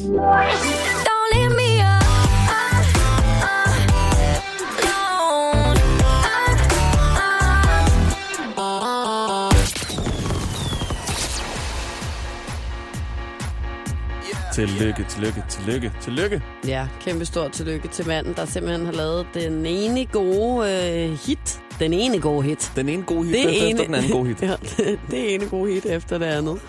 Tillykke, 14.54 15.06
tillykke, 15.08 15.44
tillykke, 15.48 15.92
tillykke. 16.02 16.42
Ja, 16.66 16.88
kæmpe 17.00 17.24
stort 17.24 17.52
tillykke 17.52 17.88
til 17.88 18.06
manden, 18.06 18.34
der 18.34 18.44
simpelthen 18.46 18.86
har 18.86 18.92
lavet 18.92 19.26
den 19.34 19.66
ene 19.66 20.06
gode 20.06 20.72
øh, 20.72 21.18
hit. 21.26 21.60
Den 21.78 21.92
ene 21.92 22.20
gode 22.20 22.42
hit. 22.42 22.72
Den 22.76 22.88
ene 22.88 23.02
gode 23.02 23.24
hit, 23.24 23.34
Det 23.34 23.44
efter 23.50 23.66
ene, 23.66 23.78
den 23.78 23.94
anden 23.94 24.10
gode 24.10 24.28
hit. 24.28 24.42
ja, 24.48 24.56
det, 24.76 25.00
det 25.10 25.34
ene 25.34 25.46
gode 25.48 25.72
hit 25.72 25.86
efter 25.86 26.18
det 26.18 26.26
andet. 26.26 26.60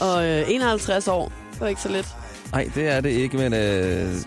Og 0.00 0.26
øh, 0.26 0.50
51 0.50 1.08
år, 1.08 1.32
det 1.52 1.60
var 1.60 1.66
ikke 1.66 1.80
så 1.80 1.88
lidt. 1.88 2.06
Nej, 2.52 2.70
det 2.74 2.88
er 2.88 3.00
det 3.00 3.10
ikke, 3.10 3.36
men... 3.36 3.52
Øh, 3.54 3.60
det, 3.60 4.22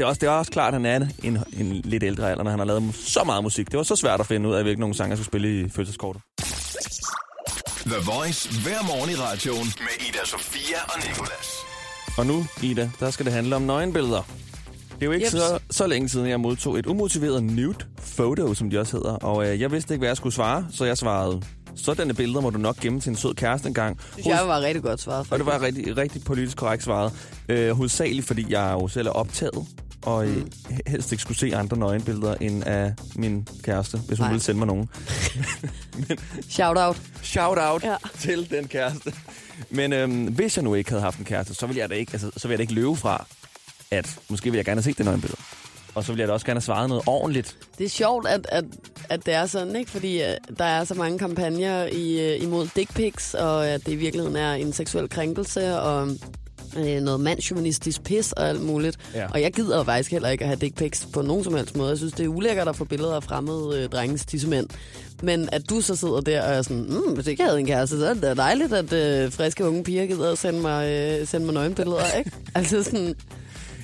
er 0.00 0.06
også, 0.06 0.18
det 0.20 0.26
er 0.26 0.30
også 0.30 0.50
klart, 0.52 0.74
at 0.74 0.80
han 0.80 1.02
er 1.02 1.06
en, 1.22 1.38
en 1.58 1.72
lidt 1.72 2.02
ældre 2.02 2.30
alder, 2.30 2.42
når 2.44 2.50
han 2.50 2.58
har 2.58 2.66
lavet 2.66 2.94
så 2.94 3.24
meget 3.24 3.42
musik. 3.42 3.70
Det 3.70 3.76
var 3.76 3.82
så 3.82 3.96
svært 3.96 4.20
at 4.20 4.26
finde 4.26 4.48
ud 4.48 4.54
af, 4.54 4.62
hvilke 4.62 4.80
nogle 4.80 4.94
sange 4.94 5.10
jeg 5.10 5.18
skulle 5.18 5.26
spille 5.26 5.60
i 5.60 5.68
fødselskortet. 5.68 6.22
The 7.86 8.00
Voice 8.12 8.48
hver 8.62 8.82
morgen 8.86 9.10
i 9.10 9.14
radioen 9.14 9.66
med 9.80 10.08
Ida 10.08 10.24
Sofia 10.24 10.78
og 10.88 10.98
Nicolas. 11.08 11.73
Og 12.18 12.26
nu, 12.26 12.46
Ida, 12.62 12.90
der 13.00 13.10
skal 13.10 13.26
det 13.26 13.32
handle 13.34 13.56
om 13.56 13.62
nøgenbilleder. 13.62 14.26
Det 14.94 15.02
er 15.02 15.06
jo 15.06 15.12
ikke 15.12 15.30
så, 15.30 15.58
så 15.70 15.86
længe 15.86 16.08
siden, 16.08 16.28
jeg 16.28 16.40
modtog 16.40 16.78
et 16.78 16.86
umotiveret 16.86 17.42
nude 17.44 17.74
photo, 18.16 18.54
som 18.54 18.70
de 18.70 18.80
også 18.80 18.96
hedder. 18.96 19.12
Og 19.12 19.46
øh, 19.48 19.60
jeg 19.60 19.72
vidste 19.72 19.94
ikke, 19.94 20.00
hvad 20.00 20.08
jeg 20.08 20.16
skulle 20.16 20.34
svare, 20.34 20.66
så 20.70 20.84
jeg 20.84 20.98
svarede, 20.98 21.42
sådanne 21.76 22.14
billeder 22.14 22.40
må 22.40 22.50
du 22.50 22.58
nok 22.58 22.76
gemme 22.80 23.00
til 23.00 23.10
en 23.10 23.16
sød 23.16 23.34
kæreste 23.34 23.68
engang. 23.68 24.00
synes 24.12 24.26
jeg 24.26 24.48
var 24.48 24.60
rigtig 24.60 24.82
godt 24.82 25.00
svaret. 25.00 25.26
Og 25.30 25.38
det 25.38 25.46
var 25.46 25.62
rigtig, 25.62 25.96
rigtig 25.96 26.24
politisk 26.24 26.56
korrekt 26.56 26.82
svaret. 26.82 27.12
Øh, 27.48 27.70
hovedsageligt, 27.70 28.26
fordi 28.26 28.46
jeg 28.48 28.72
jo 28.72 28.88
selv 28.88 29.06
er 29.06 29.10
optaget, 29.10 29.66
og 30.06 30.26
øh, 30.28 30.46
helst 30.86 31.12
ikke 31.12 31.22
skulle 31.22 31.38
se 31.38 31.56
andre 31.56 31.76
nøgenbilleder 31.76 32.34
end 32.40 32.64
af 32.66 32.92
min 33.16 33.48
kæreste, 33.62 33.98
hvis 33.98 34.18
hun 34.18 34.24
Nej. 34.24 34.30
ville 34.32 34.42
sende 34.42 34.58
mig 34.58 34.66
nogen. 34.66 34.88
Shout 36.48 36.76
out. 36.78 37.00
Shout 37.22 37.58
out 37.60 37.84
Ja. 37.84 37.96
til 38.18 38.50
den 38.50 38.68
kæreste. 38.68 39.12
Men 39.70 39.92
øhm, 39.92 40.24
hvis 40.24 40.56
jeg 40.56 40.64
nu 40.64 40.74
ikke 40.74 40.90
havde 40.90 41.02
haft 41.02 41.18
en 41.18 41.24
kæreste, 41.24 41.54
så 41.54 41.66
ville 41.66 41.80
jeg 41.80 41.90
da 41.90 41.94
ikke, 41.94 42.12
altså, 42.12 42.30
så 42.36 42.48
ville 42.48 42.52
jeg 42.52 42.58
da 42.58 42.62
ikke 42.62 42.74
løbe 42.74 42.96
fra, 42.96 43.26
at 43.90 44.18
måske 44.28 44.44
ville 44.44 44.56
jeg 44.58 44.64
gerne 44.64 44.78
have 44.80 44.82
set 44.90 44.98
det 44.98 45.04
nøgenbillede. 45.06 45.40
Og 45.94 46.04
så 46.04 46.12
ville 46.12 46.20
jeg 46.20 46.28
da 46.28 46.32
også 46.32 46.46
gerne 46.46 46.56
have 46.58 46.64
svaret 46.64 46.88
noget 46.88 47.04
ordentligt. 47.06 47.56
Det 47.78 47.84
er 47.84 47.88
sjovt, 47.90 48.26
at, 48.28 48.46
at, 48.48 48.64
at 49.08 49.26
det 49.26 49.34
er 49.34 49.46
sådan, 49.46 49.76
ikke? 49.76 49.90
Fordi 49.90 50.22
øh, 50.22 50.28
der 50.58 50.64
er 50.64 50.84
så 50.84 50.94
mange 50.94 51.18
kampagner 51.18 51.84
i, 51.84 52.34
øh, 52.34 52.42
imod 52.42 52.68
dick 52.76 52.94
pics, 52.94 53.34
og 53.34 53.68
at 53.68 53.86
det 53.86 53.92
i 53.92 53.96
virkeligheden 53.96 54.36
er 54.36 54.52
en 54.52 54.72
seksuel 54.72 55.08
krænkelse, 55.08 55.80
og 55.80 56.08
øh, 56.76 57.00
noget 57.00 57.20
mandsjuvenistisk 57.20 58.02
pis 58.02 58.32
og 58.32 58.48
alt 58.48 58.62
muligt. 58.62 58.98
Ja. 59.14 59.26
Og 59.30 59.42
jeg 59.42 59.52
gider 59.52 59.76
jo 59.76 59.82
faktisk 59.82 60.10
heller 60.10 60.28
ikke 60.28 60.44
at 60.44 60.48
have 60.48 60.58
dick 60.60 60.76
pics 60.76 61.08
på 61.12 61.22
nogen 61.22 61.44
som 61.44 61.54
helst 61.54 61.76
måde. 61.76 61.88
Jeg 61.88 61.98
synes, 61.98 62.12
det 62.12 62.24
er 62.24 62.28
ulækkert 62.28 62.68
at 62.68 62.76
få 62.76 62.84
billeder 62.84 63.16
af 63.16 63.22
fremmede 63.22 63.82
øh, 63.82 63.88
drenges 63.88 64.26
tissemænd. 64.26 64.66
Men 65.22 65.48
at 65.52 65.70
du 65.70 65.80
så 65.80 65.96
sidder 65.96 66.20
der 66.20 66.42
og 66.42 66.54
er 66.54 66.62
sådan, 66.62 66.86
mm, 66.88 67.14
hvis 67.14 67.26
ikke 67.26 67.42
jeg 67.42 67.48
havde 67.48 67.60
en 67.60 67.66
kæreste, 67.66 67.98
så 67.98 68.06
er 68.06 68.14
det 68.14 68.36
dejligt, 68.36 68.72
at 68.72 68.92
øh, 68.92 69.32
friske 69.32 69.64
unge 69.64 69.84
piger 69.84 70.06
gider 70.06 70.32
at 70.32 70.38
sende 70.38 70.60
mig, 70.60 70.90
øh, 70.90 71.26
sende 71.26 71.46
mig 71.46 71.54
nøgenbilleder, 71.54 72.18
ikke? 72.18 72.30
altså 72.54 72.82
sådan, 72.82 73.14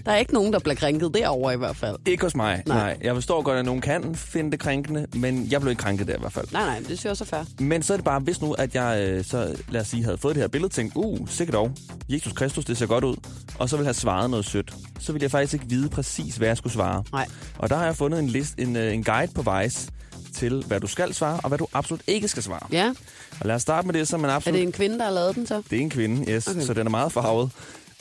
der 0.06 0.12
er 0.12 0.16
ikke 0.16 0.34
nogen, 0.34 0.52
der 0.52 0.58
bliver 0.58 0.74
krænket 0.74 1.14
derovre 1.14 1.54
i 1.54 1.56
hvert 1.56 1.76
fald. 1.76 1.96
Ikke 2.06 2.22
hos 2.24 2.34
mig, 2.34 2.62
Nej. 2.66 2.76
nej. 2.76 2.98
Jeg 3.02 3.14
forstår 3.14 3.42
godt, 3.42 3.58
at 3.58 3.64
nogen 3.64 3.80
kan 3.80 4.14
finde 4.14 4.50
det 4.50 4.60
krænkende, 4.60 5.06
men 5.14 5.48
jeg 5.50 5.60
blev 5.60 5.70
ikke 5.70 5.80
krænket 5.82 6.06
der 6.06 6.14
i 6.16 6.20
hvert 6.20 6.32
fald. 6.32 6.46
Nej, 6.52 6.64
nej, 6.66 6.78
det 6.78 6.86
synes 6.86 7.04
jeg 7.04 7.10
også 7.10 7.24
er 7.24 7.28
fair. 7.28 7.44
Men 7.58 7.82
så 7.82 7.92
er 7.92 7.96
det 7.96 8.04
bare, 8.04 8.20
hvis 8.20 8.40
nu, 8.40 8.52
at 8.52 8.74
jeg 8.74 9.06
øh, 9.08 9.24
så, 9.24 9.56
lad 9.68 9.80
os 9.80 9.88
sige, 9.88 10.04
havde 10.04 10.18
fået 10.18 10.34
det 10.34 10.42
her 10.42 10.48
billede, 10.48 10.72
tænkt, 10.72 10.92
uh, 10.96 11.28
sikkert 11.28 11.54
dog, 11.54 11.72
Jesus 12.08 12.32
Kristus, 12.32 12.64
det 12.64 12.76
ser 12.78 12.86
godt 12.86 13.04
ud, 13.04 13.16
og 13.58 13.68
så 13.68 13.76
ville 13.76 13.86
have 13.86 13.94
svaret 13.94 14.30
noget 14.30 14.44
sødt, 14.44 14.74
så 14.98 15.12
ville 15.12 15.22
jeg 15.22 15.30
faktisk 15.30 15.54
ikke 15.54 15.66
vide 15.68 15.88
præcis, 15.88 16.36
hvad 16.36 16.48
jeg 16.48 16.56
skulle 16.56 16.72
svare. 16.72 17.04
Nej. 17.12 17.26
Og 17.58 17.70
der 17.70 17.76
har 17.76 17.84
jeg 17.84 17.96
fundet 17.96 18.18
en, 18.20 18.28
list, 18.28 18.54
en, 18.58 18.76
øh, 18.76 18.94
en 18.94 19.04
guide 19.04 19.32
på 19.34 19.42
Vice 19.42 19.90
til, 20.34 20.64
hvad 20.66 20.80
du 20.80 20.86
skal 20.86 21.14
svare, 21.14 21.40
og 21.42 21.48
hvad 21.48 21.58
du 21.58 21.66
absolut 21.72 22.00
ikke 22.06 22.28
skal 22.28 22.42
svare. 22.42 22.66
Ja, 22.72 22.94
Og 23.40 23.46
lad 23.46 23.54
os 23.54 23.62
starte 23.62 23.86
med 23.86 23.94
det, 23.94 24.08
som 24.08 24.20
man 24.20 24.30
er 24.30 24.34
absolut... 24.34 24.54
det 24.58 24.62
en 24.62 24.72
kvinde, 24.72 24.98
der 24.98 25.04
har 25.04 25.12
lavet 25.12 25.34
den 25.34 25.46
så? 25.46 25.62
Det 25.70 25.78
er 25.78 25.82
en 25.82 25.90
kvinde, 25.90 26.32
yes, 26.32 26.48
okay. 26.48 26.60
så 26.60 26.74
den 26.74 26.86
er 26.86 26.90
meget 26.90 27.12
farvet. 27.12 27.50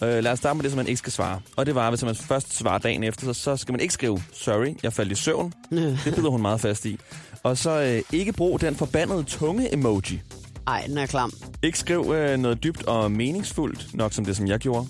Uh, 0.01 0.08
lad 0.08 0.27
os 0.32 0.39
starte 0.39 0.56
med 0.58 0.63
det, 0.63 0.72
som 0.72 0.77
man 0.77 0.88
ikke 0.88 0.98
skal 0.98 1.12
svare. 1.13 1.39
Og 1.56 1.65
det 1.65 1.75
var, 1.75 1.89
hvis 1.89 2.03
man 2.03 2.15
først 2.15 2.58
svarer 2.58 2.77
dagen 2.77 3.03
efter, 3.03 3.25
så, 3.25 3.34
så 3.34 3.58
skal 3.58 3.72
man 3.72 3.79
ikke 3.82 3.94
skrive, 3.94 4.22
sorry, 4.34 4.75
jeg 4.84 4.94
faldt 4.94 5.12
i 5.12 5.15
søvn. 5.15 5.53
Det 6.06 6.15
bider 6.15 6.29
hun 6.29 6.41
meget 6.41 6.62
fast 6.62 6.86
i. 6.86 7.00
Og 7.44 7.58
så 7.58 8.01
uh, 8.12 8.15
ikke 8.20 8.34
brug 8.34 8.62
den 8.62 8.75
forbandede 8.75 9.24
tunge-emoji. 9.24 10.22
Ej, 10.68 10.84
den 10.88 10.98
er 10.98 11.06
klam. 11.06 11.32
Ikke 11.63 11.79
skriv 11.79 12.00
uh, 12.00 12.15
noget 12.39 12.63
dybt 12.63 12.84
og 12.84 13.12
meningsfuldt, 13.12 13.88
nok 13.94 14.13
som 14.13 14.25
det, 14.25 14.38
som 14.38 14.48
jeg 14.48 14.60
gjorde. 14.60 14.88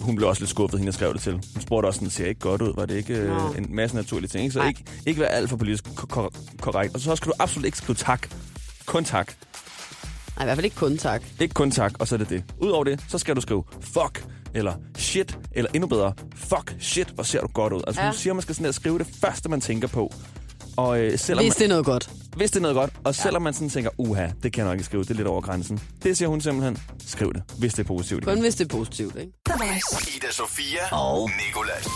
Hun 0.00 0.16
blev 0.16 0.28
også 0.28 0.42
lidt 0.42 0.50
skuffet, 0.50 0.78
hende 0.80 0.88
jeg 0.88 0.94
skrev 0.94 1.12
det 1.12 1.20
til. 1.22 1.32
Hun 1.32 1.60
spurgte 1.62 1.86
også, 1.86 2.00
det 2.04 2.12
ser 2.12 2.26
ikke 2.26 2.40
godt 2.40 2.62
ud. 2.62 2.72
Var 2.74 2.86
det 2.86 2.94
ikke 2.96 3.32
uh, 3.32 3.58
en 3.58 3.66
masse 3.76 3.96
naturlige 3.96 4.28
ting? 4.28 4.42
Ikke? 4.44 4.52
Så 4.52 4.58
Nej. 4.58 4.68
ikke, 4.68 4.84
ikke 5.06 5.20
være 5.20 5.30
alt 5.30 5.50
for 5.50 5.56
politisk 5.56 5.84
ko- 5.96 6.06
ko- 6.06 6.30
korrekt. 6.60 6.94
Og 6.94 7.00
så 7.00 7.16
skal 7.16 7.28
du 7.28 7.34
absolut 7.38 7.66
ikke 7.66 7.78
skrive 7.78 7.96
tak. 7.96 8.28
Kun 8.86 9.04
tak. 9.04 9.32
Nej, 10.36 10.44
i 10.44 10.46
hvert 10.46 10.56
fald 10.56 10.64
ikke 10.64 10.76
kun 10.76 10.98
tak. 10.98 11.22
Ikke 11.40 11.54
kun 11.54 11.70
tak, 11.70 11.92
og 11.98 12.08
så 12.08 12.14
er 12.14 12.18
det 12.18 12.28
det. 12.30 12.44
Udover 12.58 12.84
det, 12.84 13.00
så 13.08 13.18
skal 13.18 13.36
du 13.36 13.40
skrive 13.40 13.64
fuck, 13.80 14.24
eller 14.54 14.72
shit, 14.98 15.38
eller 15.52 15.70
endnu 15.74 15.86
bedre, 15.88 16.12
fuck, 16.36 16.76
shit, 16.80 17.08
hvor 17.08 17.22
ser 17.24 17.40
du 17.40 17.46
godt 17.46 17.72
ud. 17.72 17.82
Altså, 17.86 18.00
Ja. 18.02 18.06
ja. 18.06 18.12
hun 18.12 18.18
siger, 18.18 18.34
man 18.34 18.42
skal 18.42 18.54
sådan 18.54 18.64
her 18.64 18.72
skrive 18.72 18.98
det 18.98 19.06
første, 19.20 19.48
man 19.48 19.60
tænker 19.60 19.88
på. 19.88 20.12
Og 20.76 21.00
øh, 21.00 21.18
selvom 21.18 21.44
Hvis 21.44 21.54
det 21.54 21.64
er 21.64 21.68
noget 21.68 21.84
godt. 21.84 22.10
hvis 22.36 22.50
det 22.50 22.56
er 22.56 22.62
noget 22.62 22.74
godt, 22.74 22.90
og 23.04 23.14
selvom 23.14 23.42
man 23.42 23.54
sådan 23.54 23.70
tænker, 23.70 23.90
uha, 23.98 24.28
det 24.42 24.52
kan 24.52 24.60
jeg 24.64 24.64
nok 24.66 24.74
ikke 24.74 24.84
skrive, 24.84 25.02
det 25.02 25.10
er 25.10 25.14
lidt 25.14 25.28
over 25.28 25.40
grænsen. 25.40 25.80
Det 26.02 26.16
siger 26.18 26.28
hun 26.28 26.40
simpelthen, 26.40 26.78
skriv 27.06 27.32
det, 27.34 27.42
hvis 27.58 27.74
det 27.74 27.82
er 27.82 27.86
positivt. 27.86 28.24
Kun 28.24 28.40
hvis 28.40 28.54
det 28.54 28.64
er 28.64 28.68
positivt, 28.68 29.16
ikke? 29.16 29.32
Ida 30.16 30.30
Sofia 30.32 30.78
og 30.92 31.30
Nikolas. 31.46 31.88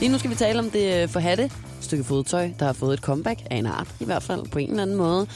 Lige 0.00 0.12
nu 0.12 0.18
skal 0.18 0.30
vi 0.30 0.34
tale 0.34 0.58
om 0.58 0.70
det 0.70 1.10
forhatte 1.10 1.50
stykke 1.80 2.04
fodtøj, 2.04 2.50
der 2.58 2.66
har 2.66 2.72
fået 2.72 2.94
et 2.94 3.00
comeback 3.00 3.40
af 3.50 3.56
en 3.56 3.66
art, 3.66 3.86
i 4.00 4.04
hvert 4.04 4.22
fald 4.22 4.50
på 4.50 4.58
en 4.58 4.70
eller 4.70 4.82
anden 4.82 4.96
måde. 4.96 5.26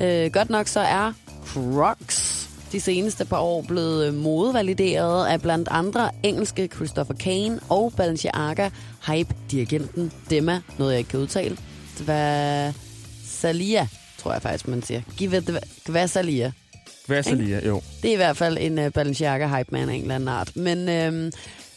Øh, 0.00 0.32
godt 0.32 0.50
nok 0.50 0.68
så 0.68 0.80
er 0.80 1.12
Crocs 1.46 2.48
de 2.72 2.80
seneste 2.80 3.24
par 3.24 3.38
år 3.38 3.62
blevet 3.62 4.06
øh, 4.06 4.14
modevalideret 4.14 5.26
af 5.26 5.42
blandt 5.42 5.68
andre 5.70 6.10
engelske 6.22 6.66
Christopher 6.66 7.14
Kane 7.14 7.60
og 7.68 7.92
Balenciaga 7.96 8.70
hype-dirigenten 9.06 10.12
Demma, 10.30 10.60
noget 10.78 10.92
jeg 10.92 10.98
ikke 10.98 11.10
kan 11.10 11.20
udtale. 11.20 11.56
Salia, 13.24 13.88
tror 14.18 14.32
jeg 14.32 14.42
faktisk, 14.42 14.68
man 14.68 14.82
siger. 14.82 15.02
Gvasalia. 15.86 16.52
Hvad 17.06 17.22
så 17.22 17.34
lige? 17.34 17.66
Jo. 17.66 17.82
Det 18.02 18.08
er 18.08 18.12
i 18.12 18.16
hvert 18.16 18.36
fald 18.36 18.58
en 18.60 18.78
uh, 18.78 18.92
Balenciaga 18.92 19.46
hype 19.46 19.68
man 19.72 19.88
af 19.88 19.94
en 19.94 20.02
eller 20.02 20.14
anden 20.14 20.28
art. 20.28 20.56
Men 20.56 20.88
øhm, 20.88 21.32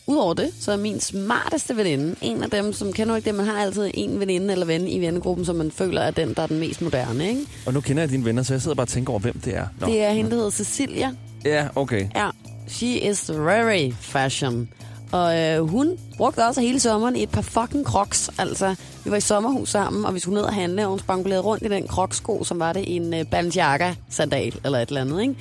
udover 0.08 0.34
det, 0.34 0.50
så 0.60 0.72
er 0.72 0.78
min 0.78 1.00
smarteste 1.00 1.78
veninde, 1.78 2.16
en 2.22 2.44
af 2.44 2.50
dem, 2.50 2.74
som 2.74 2.94
kender 2.94 3.16
ikke 3.16 3.26
det, 3.26 3.36
man 3.36 3.46
har 3.46 3.62
altid 3.62 3.92
en 3.94 4.20
veninde 4.20 4.52
eller 4.52 4.66
ven 4.66 4.88
i 4.88 5.00
vennegruppen, 5.00 5.46
som 5.46 5.56
man 5.56 5.72
føler 5.72 6.02
er 6.02 6.12
den, 6.12 6.34
der 6.34 6.42
er 6.42 6.48
den 6.48 6.60
mest 6.60 6.82
moderne, 6.82 7.30
ikke? 7.30 7.42
Og 7.66 7.74
nu 7.74 7.82
kender 7.82 8.04
jeg 8.04 8.10
dine 8.10 8.26
venner, 8.26 8.44
så 8.44 8.54
jeg 8.54 8.62
sidder 8.62 8.76
bare 8.76 8.84
og 8.84 8.90
tænker 8.90 9.14
over, 9.14 9.20
hvem 9.20 9.40
det 9.40 9.56
er. 9.56 9.68
Nå. 9.80 9.88
Det 9.88 10.02
er 10.04 10.12
hende, 10.12 10.30
der 10.30 10.36
hedder 10.36 10.50
Cecilia. 10.50 11.12
Ja, 11.46 11.68
okay. 11.76 12.08
Ja, 12.16 12.30
she 12.68 13.10
is 13.10 13.32
very 13.32 13.92
fashion. 14.00 14.70
Og 15.12 15.40
øh, 15.40 15.68
hun 15.70 15.98
brugte 16.18 16.46
også 16.46 16.62
hele 16.62 16.80
sommeren 16.80 17.16
i 17.16 17.24
et 17.24 17.30
par 17.30 17.42
fucking 17.42 17.86
crocs. 17.86 18.30
Altså, 18.38 18.76
vi 19.04 19.12
var 19.12 19.18
i 19.18 19.22
sommerhus 19.22 19.70
sammen, 19.70 20.06
og 20.06 20.16
vi 20.16 20.20
skulle 20.20 20.36
ned 20.36 20.44
og 20.44 20.54
handle, 20.54 20.84
og 20.84 20.90
hun 20.90 21.00
spangulerede 21.00 21.44
rundt 21.44 21.64
i 21.64 21.70
den 21.70 21.88
crocs-sko, 21.88 22.44
som 22.44 22.60
var 22.60 22.74
det 22.74 22.96
en 22.96 23.14
øh, 23.14 23.26
Balenciaga-sandal 23.26 24.54
eller 24.66 24.80
et 24.80 24.88
eller 24.88 25.02
andet, 25.02 25.22
ikke? 25.22 25.36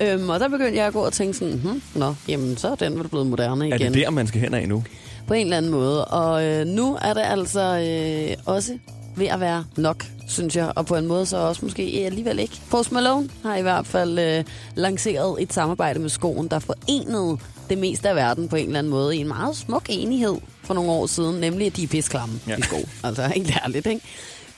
Øhm, 0.00 0.28
og 0.28 0.40
der 0.40 0.48
begyndte 0.48 0.76
jeg 0.76 0.86
at 0.86 0.92
gå 0.92 1.00
og 1.00 1.12
tænke 1.12 1.34
sådan, 1.34 1.58
hm, 1.58 1.82
nå, 1.94 2.14
jamen 2.28 2.56
så 2.56 2.68
er 2.68 2.74
den 2.74 2.98
vel 2.98 3.08
blevet 3.08 3.26
moderne 3.26 3.68
igen. 3.68 3.82
Er 3.82 3.90
det 3.90 3.94
der, 3.94 4.10
man 4.10 4.26
skal 4.26 4.40
hen 4.40 4.54
af 4.54 4.68
nu? 4.68 4.84
På 5.26 5.34
en 5.34 5.46
eller 5.46 5.56
anden 5.56 5.70
måde. 5.70 6.04
Og 6.04 6.44
øh, 6.44 6.66
nu 6.66 6.98
er 7.02 7.14
det 7.14 7.22
altså 7.24 7.60
øh, 7.60 8.36
også 8.54 8.78
ved 9.16 9.26
at 9.26 9.40
være 9.40 9.64
nok, 9.76 10.06
synes 10.28 10.56
jeg. 10.56 10.72
Og 10.76 10.86
på 10.86 10.96
en 10.96 11.06
måde 11.06 11.26
så 11.26 11.36
også 11.36 11.64
måske 11.64 12.02
alligevel 12.06 12.38
ikke. 12.38 12.60
Post 12.70 12.92
Malone 12.92 13.28
har 13.42 13.56
i 13.56 13.62
hvert 13.62 13.86
fald 13.86 14.18
øh, 14.18 14.44
lanceret 14.74 15.42
et 15.42 15.52
samarbejde 15.52 15.98
med 15.98 16.08
skoen, 16.08 16.48
der 16.48 16.58
forenede 16.58 17.38
det 17.70 17.78
meste 17.78 18.08
af 18.08 18.16
verden 18.16 18.48
på 18.48 18.56
en 18.56 18.66
eller 18.66 18.78
anden 18.78 18.90
måde 18.90 19.16
i 19.16 19.20
en 19.20 19.28
meget 19.28 19.56
smuk 19.56 19.86
enighed 19.88 20.36
for 20.64 20.74
nogle 20.74 20.90
år 20.90 21.06
siden, 21.06 21.40
nemlig 21.40 21.66
at 21.66 21.76
de 21.76 21.82
er 21.82 21.88
pisklamme, 21.88 22.40
ja. 22.48 22.56
De 22.56 22.62
sko. 22.62 22.76
Altså 23.04 23.22
helt 23.22 23.52
ærligt, 23.64 23.86
ikke? 23.86 24.00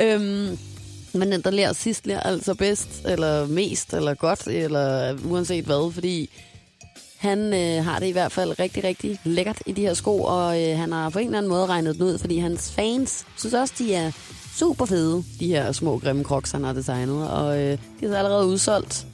Øhm, 0.00 0.59
men 1.14 1.42
der 1.42 1.51
lærer 1.51 1.72
sidst, 1.72 2.07
lærer 2.07 2.20
altså 2.20 2.55
bedst, 2.55 2.88
eller 3.05 3.46
mest, 3.46 3.94
eller 3.94 4.14
godt, 4.14 4.46
eller 4.46 5.16
uanset 5.25 5.64
hvad, 5.64 5.92
fordi 5.92 6.31
han 7.18 7.38
øh, 7.55 7.85
har 7.85 7.98
det 7.98 8.07
i 8.07 8.11
hvert 8.12 8.33
fald 8.33 8.59
rigtig, 8.59 8.85
rigtig 8.85 9.18
lækkert 9.25 9.62
i 9.66 9.72
de 9.72 9.81
her 9.81 9.94
sko, 9.94 10.22
og 10.22 10.62
øh, 10.62 10.79
han 10.79 10.92
har 10.92 11.11
på 11.11 11.18
en 11.18 11.27
eller 11.27 11.38
anden 11.38 11.51
måde 11.51 11.66
regnet 11.66 11.94
den 11.94 12.03
ud, 12.03 12.18
fordi 12.18 12.38
hans 12.38 12.72
fans 12.72 13.25
synes 13.38 13.55
også, 13.55 13.75
de 13.79 13.94
er 13.94 14.11
super 14.57 14.85
fede, 14.87 15.25
de 15.40 15.46
her 15.46 15.72
små 15.72 15.98
grimme 15.98 16.25
crocs, 16.25 16.51
han 16.51 16.64
har 16.64 16.72
designet, 16.72 17.31
og 17.31 17.59
øh, 17.61 17.79
de 18.01 18.07
er 18.07 18.09
så 18.09 18.16
allerede 18.16 18.46
udsolgt. 18.46 19.07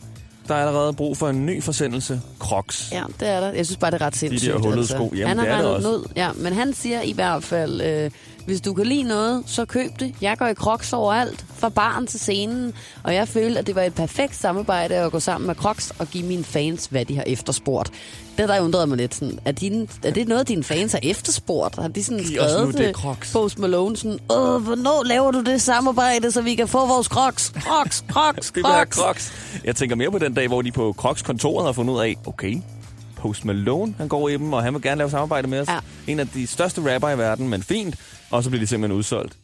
Der 0.48 0.54
er 0.54 0.66
allerede 0.66 0.92
brug 0.92 1.16
for 1.16 1.28
en 1.28 1.46
ny 1.46 1.62
forsendelse. 1.62 2.20
Crocs. 2.38 2.88
Ja, 2.92 3.02
det 3.20 3.28
er 3.28 3.40
der. 3.40 3.52
Jeg 3.52 3.66
synes 3.66 3.76
bare, 3.78 3.90
det 3.90 4.02
er 4.02 4.06
ret 4.06 4.16
sindssygt. 4.16 4.52
altså. 4.52 4.68
hullede 4.68 4.86
sko. 4.86 5.12
Jamen, 5.16 5.28
han 5.28 5.38
har 5.38 5.44
det 5.44 5.52
er 5.52 5.56
det 5.56 5.64
den 5.66 5.74
også. 5.74 5.88
ud. 5.88 6.04
Ja, 6.16 6.32
men 6.32 6.52
han 6.52 6.72
siger 6.74 7.02
i 7.02 7.12
hvert 7.12 7.44
fald, 7.44 7.80
øh, 7.80 8.10
hvis 8.48 8.60
du 8.60 8.74
kan 8.74 8.86
lide 8.86 9.02
noget, 9.02 9.42
så 9.46 9.64
køb 9.64 9.90
det. 10.00 10.14
Jeg 10.20 10.38
går 10.38 10.46
i 10.46 10.54
crocs 10.54 10.92
overalt, 10.92 11.44
fra 11.54 11.68
barn 11.68 12.06
til 12.06 12.20
scenen, 12.20 12.74
og 13.02 13.14
jeg 13.14 13.28
følte, 13.28 13.58
at 13.58 13.66
det 13.66 13.74
var 13.74 13.82
et 13.82 13.94
perfekt 13.94 14.36
samarbejde 14.36 14.94
at 14.94 15.12
gå 15.12 15.20
sammen 15.20 15.46
med 15.46 15.54
crocs 15.54 15.92
og 15.98 16.08
give 16.08 16.24
mine 16.24 16.44
fans, 16.44 16.86
hvad 16.86 17.04
de 17.04 17.16
har 17.16 17.24
efterspurgt. 17.26 17.92
Det 18.38 18.48
der 18.48 18.60
undrede 18.60 18.86
mig 18.86 18.96
lidt 18.96 19.14
sådan, 19.14 19.38
er, 19.44 19.52
dine, 19.52 19.88
er 20.04 20.10
det 20.10 20.28
noget, 20.28 20.48
dine 20.48 20.64
fans 20.64 20.92
har 20.92 21.00
efterspurgt? 21.02 21.76
Har 21.76 21.88
de 21.88 22.04
sådan 22.04 22.24
Giv 22.24 22.36
skrevet 22.36 22.76
til 22.76 22.92
Crocs. 22.92 23.32
Post 23.32 23.58
Malone 23.58 23.96
sådan, 23.96 24.18
Åh, 24.30 24.62
hvornår 24.62 25.04
laver 25.04 25.30
du 25.30 25.42
det 25.42 25.62
samarbejde, 25.62 26.30
så 26.30 26.42
vi 26.42 26.54
kan 26.54 26.68
få 26.68 26.86
vores 26.86 27.06
crocs? 27.06 27.52
Crocs, 27.60 28.04
crocs, 28.12 28.54
vil 28.54 28.66
have 28.66 28.86
crocs. 28.86 28.96
Crocs. 28.96 29.32
Jeg 29.64 29.76
tænker 29.76 29.96
mere 29.96 30.10
på 30.10 30.18
den 30.18 30.34
dag, 30.34 30.48
hvor 30.48 30.62
de 30.62 30.72
på 30.72 30.94
Crocs-kontoret 30.98 31.64
har 31.66 31.72
fundet 31.72 31.94
ud 31.94 32.00
af, 32.00 32.16
okay, 32.26 32.60
Post 33.18 33.44
Malone, 33.44 33.94
han 33.98 34.08
går 34.08 34.28
i 34.28 34.32
dem, 34.32 34.52
og 34.52 34.62
han 34.62 34.74
vil 34.74 34.82
gerne 34.82 34.98
lave 34.98 35.10
samarbejde 35.10 35.48
med 35.48 35.60
os. 35.60 35.68
Ja. 35.68 35.78
En 36.06 36.20
af 36.20 36.28
de 36.28 36.46
største 36.46 36.94
rapper 36.94 37.10
i 37.10 37.18
verden, 37.18 37.48
men 37.48 37.62
fint. 37.62 37.96
Og 38.30 38.44
så 38.44 38.50
bliver 38.50 38.60
de 38.60 38.66
simpelthen 38.66 38.98
udsolgt. 38.98 39.36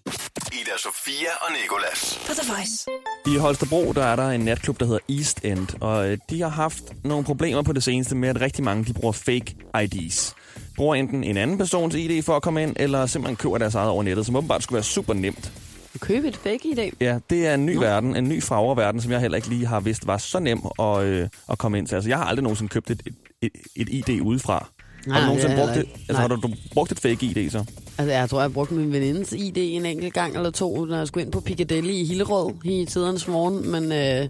Ida 0.53 0.77
Sofia 0.79 1.29
og 1.41 1.53
Nikolas. 1.63 2.21
På 2.27 2.33
The 2.35 2.53
Voice. 2.53 2.87
I 3.27 3.39
Holstebro, 3.39 3.93
der 3.93 4.05
er 4.05 4.17
der 4.17 4.31
en 4.31 4.41
natklub, 4.41 4.81
der 4.81 4.87
hedder 4.87 5.01
East 5.09 5.41
End, 5.45 5.69
og 5.81 6.11
øh, 6.11 6.19
de 6.31 6.41
har 6.41 6.49
haft 6.49 6.85
nogle 7.05 7.25
problemer 7.25 7.63
på 7.63 7.73
det 7.73 7.83
seneste 7.83 8.15
med, 8.15 8.29
at 8.29 8.41
rigtig 8.41 8.65
mange 8.65 8.85
de 8.85 8.93
bruger 8.93 9.13
fake 9.13 9.57
IDs. 9.83 10.35
Bruger 10.77 10.95
enten 10.95 11.25
en 11.25 11.37
anden 11.37 11.59
persons 11.59 11.95
ID 11.95 12.23
for 12.23 12.37
at 12.37 12.43
komme 12.43 12.63
ind, 12.63 12.77
eller 12.77 13.07
simpelthen 13.07 13.37
køber 13.37 13.59
deres 13.59 13.75
eget 13.75 13.91
over 13.91 14.03
nettet, 14.03 14.27
som 14.27 14.37
åbenbart 14.37 14.63
skulle 14.63 14.77
være 14.77 14.85
super 14.85 15.15
nemt. 15.15 15.53
Køb 16.01 16.25
et 16.25 16.37
fake 16.37 16.69
i 16.69 16.75
dag. 16.75 16.93
Ja, 17.01 17.19
det 17.31 17.47
er 17.47 17.55
en 17.55 17.67
ny 17.67 17.75
Nå. 17.75 17.81
verden, 17.81 18.17
en 18.17 18.29
ny 18.29 18.43
verden, 18.51 19.01
som 19.01 19.13
jeg 19.13 19.21
heller 19.21 19.37
ikke 19.37 19.49
lige 19.49 19.67
har 19.67 19.81
vidst 19.81 20.07
var 20.07 20.19
så 20.19 20.39
nem 20.39 20.61
at, 20.79 21.03
øh, 21.03 21.29
at 21.51 21.59
komme 21.59 21.79
ind 21.79 21.87
til. 21.87 21.95
Altså, 21.95 22.11
jeg 22.11 22.19
har 22.19 22.25
aldrig 22.25 22.43
nogensinde 22.43 22.71
købt 22.71 22.91
et, 22.91 23.03
et, 23.07 23.15
et, 23.45 23.53
et 23.77 23.89
ID 23.89 24.21
udefra. 24.21 24.69
Nej, 25.07 25.21
har 25.21 25.21
du 25.21 25.27
nogensinde 25.27 25.55
har 25.55 25.65
brugt 25.67 25.79
det? 25.79 25.89
Altså, 26.09 26.21
har 26.21 26.29
du, 26.29 26.35
du 26.35 26.51
brugt 26.75 26.93
et 26.93 26.99
fake 26.99 27.27
ID 27.27 27.51
så? 27.51 27.65
Altså, 27.99 28.13
jeg 28.13 28.31
tror, 28.31 28.41
jeg 28.41 28.53
brugte 28.53 28.75
min 28.75 28.93
venindes 28.93 29.33
ID 29.33 29.57
en 29.57 29.87
enkelt 29.87 30.15
gang 30.15 30.37
eller 30.37 30.51
to, 30.51 30.85
når 30.85 30.97
jeg 30.97 31.07
skulle 31.07 31.25
ind 31.25 31.33
på 31.33 31.41
Piccadilly 31.41 31.93
i 31.93 32.05
Hillerød 32.05 32.53
i 32.65 32.85
tidernes 32.85 33.29
morgen, 33.29 33.71
men 33.71 33.85
øh, 33.93 34.29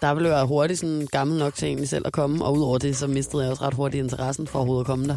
der 0.00 0.14
blev 0.14 0.30
jeg 0.30 0.44
hurtigt 0.44 0.80
sådan 0.80 1.08
gammel 1.12 1.38
nok 1.38 1.54
til 1.54 1.66
egentlig 1.66 1.88
selv 1.88 2.06
at 2.06 2.12
komme, 2.12 2.44
og 2.44 2.52
udover 2.52 2.78
det, 2.78 2.96
så 2.96 3.06
mistede 3.06 3.42
jeg 3.42 3.50
også 3.50 3.64
ret 3.64 3.74
hurtigt 3.74 4.02
interessen 4.02 4.46
for 4.46 4.58
overhovedet 4.58 4.84
at 4.84 4.86
komme 4.86 5.08
der. 5.08 5.16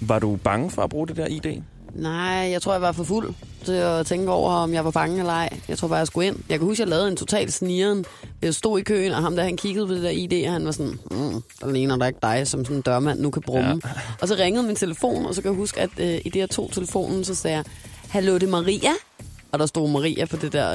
Var 0.00 0.18
du 0.18 0.36
bange 0.36 0.70
for 0.70 0.82
at 0.82 0.90
bruge 0.90 1.08
det 1.08 1.16
der 1.16 1.26
ID? 1.26 1.62
Nej, 1.94 2.48
jeg 2.52 2.62
tror, 2.62 2.72
jeg 2.72 2.82
var 2.82 2.92
for 2.92 3.04
fuld 3.04 3.34
til 3.64 3.72
at 3.72 4.06
tænke 4.06 4.30
over, 4.30 4.50
om 4.52 4.74
jeg 4.74 4.84
var 4.84 4.90
bange 4.90 5.18
eller 5.18 5.32
ej. 5.32 5.48
Jeg 5.68 5.78
tror 5.78 5.88
bare, 5.88 5.98
jeg 5.98 6.06
skulle 6.06 6.26
ind. 6.26 6.36
Jeg 6.48 6.58
kan 6.58 6.68
huske, 6.68 6.80
jeg 6.82 6.88
lavede 6.88 7.08
en 7.08 7.16
total 7.16 7.52
snigeren. 7.52 8.04
Jeg 8.42 8.54
stod 8.54 8.78
i 8.78 8.82
køen, 8.82 9.12
og 9.12 9.22
ham 9.22 9.36
der, 9.36 9.42
han 9.44 9.56
kiggede 9.56 9.86
på 9.86 9.94
det 9.94 10.02
der 10.02 10.10
ID, 10.10 10.46
og 10.46 10.52
han 10.52 10.64
var 10.64 10.70
sådan, 10.72 10.98
mm, 11.10 11.42
der 11.60 11.72
ligner 11.72 11.96
der 11.96 12.06
ikke 12.06 12.18
dig, 12.22 12.46
som 12.46 12.64
sådan 12.64 12.76
en 12.76 12.82
dørmand 12.82 13.20
nu 13.20 13.30
kan 13.30 13.42
brumme. 13.42 13.80
Ja. 13.84 13.90
Og 14.20 14.28
så 14.28 14.34
ringede 14.38 14.66
min 14.66 14.76
telefon, 14.76 15.26
og 15.26 15.34
så 15.34 15.42
kan 15.42 15.50
jeg 15.50 15.56
huske, 15.56 15.80
at 15.80 15.90
øh, 15.98 16.14
i 16.24 16.28
det 16.28 16.34
her 16.34 16.46
to 16.46 16.70
telefonen, 16.70 17.24
så 17.24 17.34
sagde 17.34 17.56
jeg, 17.56 17.64
Hallo, 18.08 18.34
det 18.34 18.42
er 18.42 18.50
Maria. 18.50 18.90
Og 19.52 19.58
der 19.58 19.66
stod 19.66 19.90
Maria 19.90 20.24
på 20.24 20.36
det 20.36 20.52
der 20.52 20.74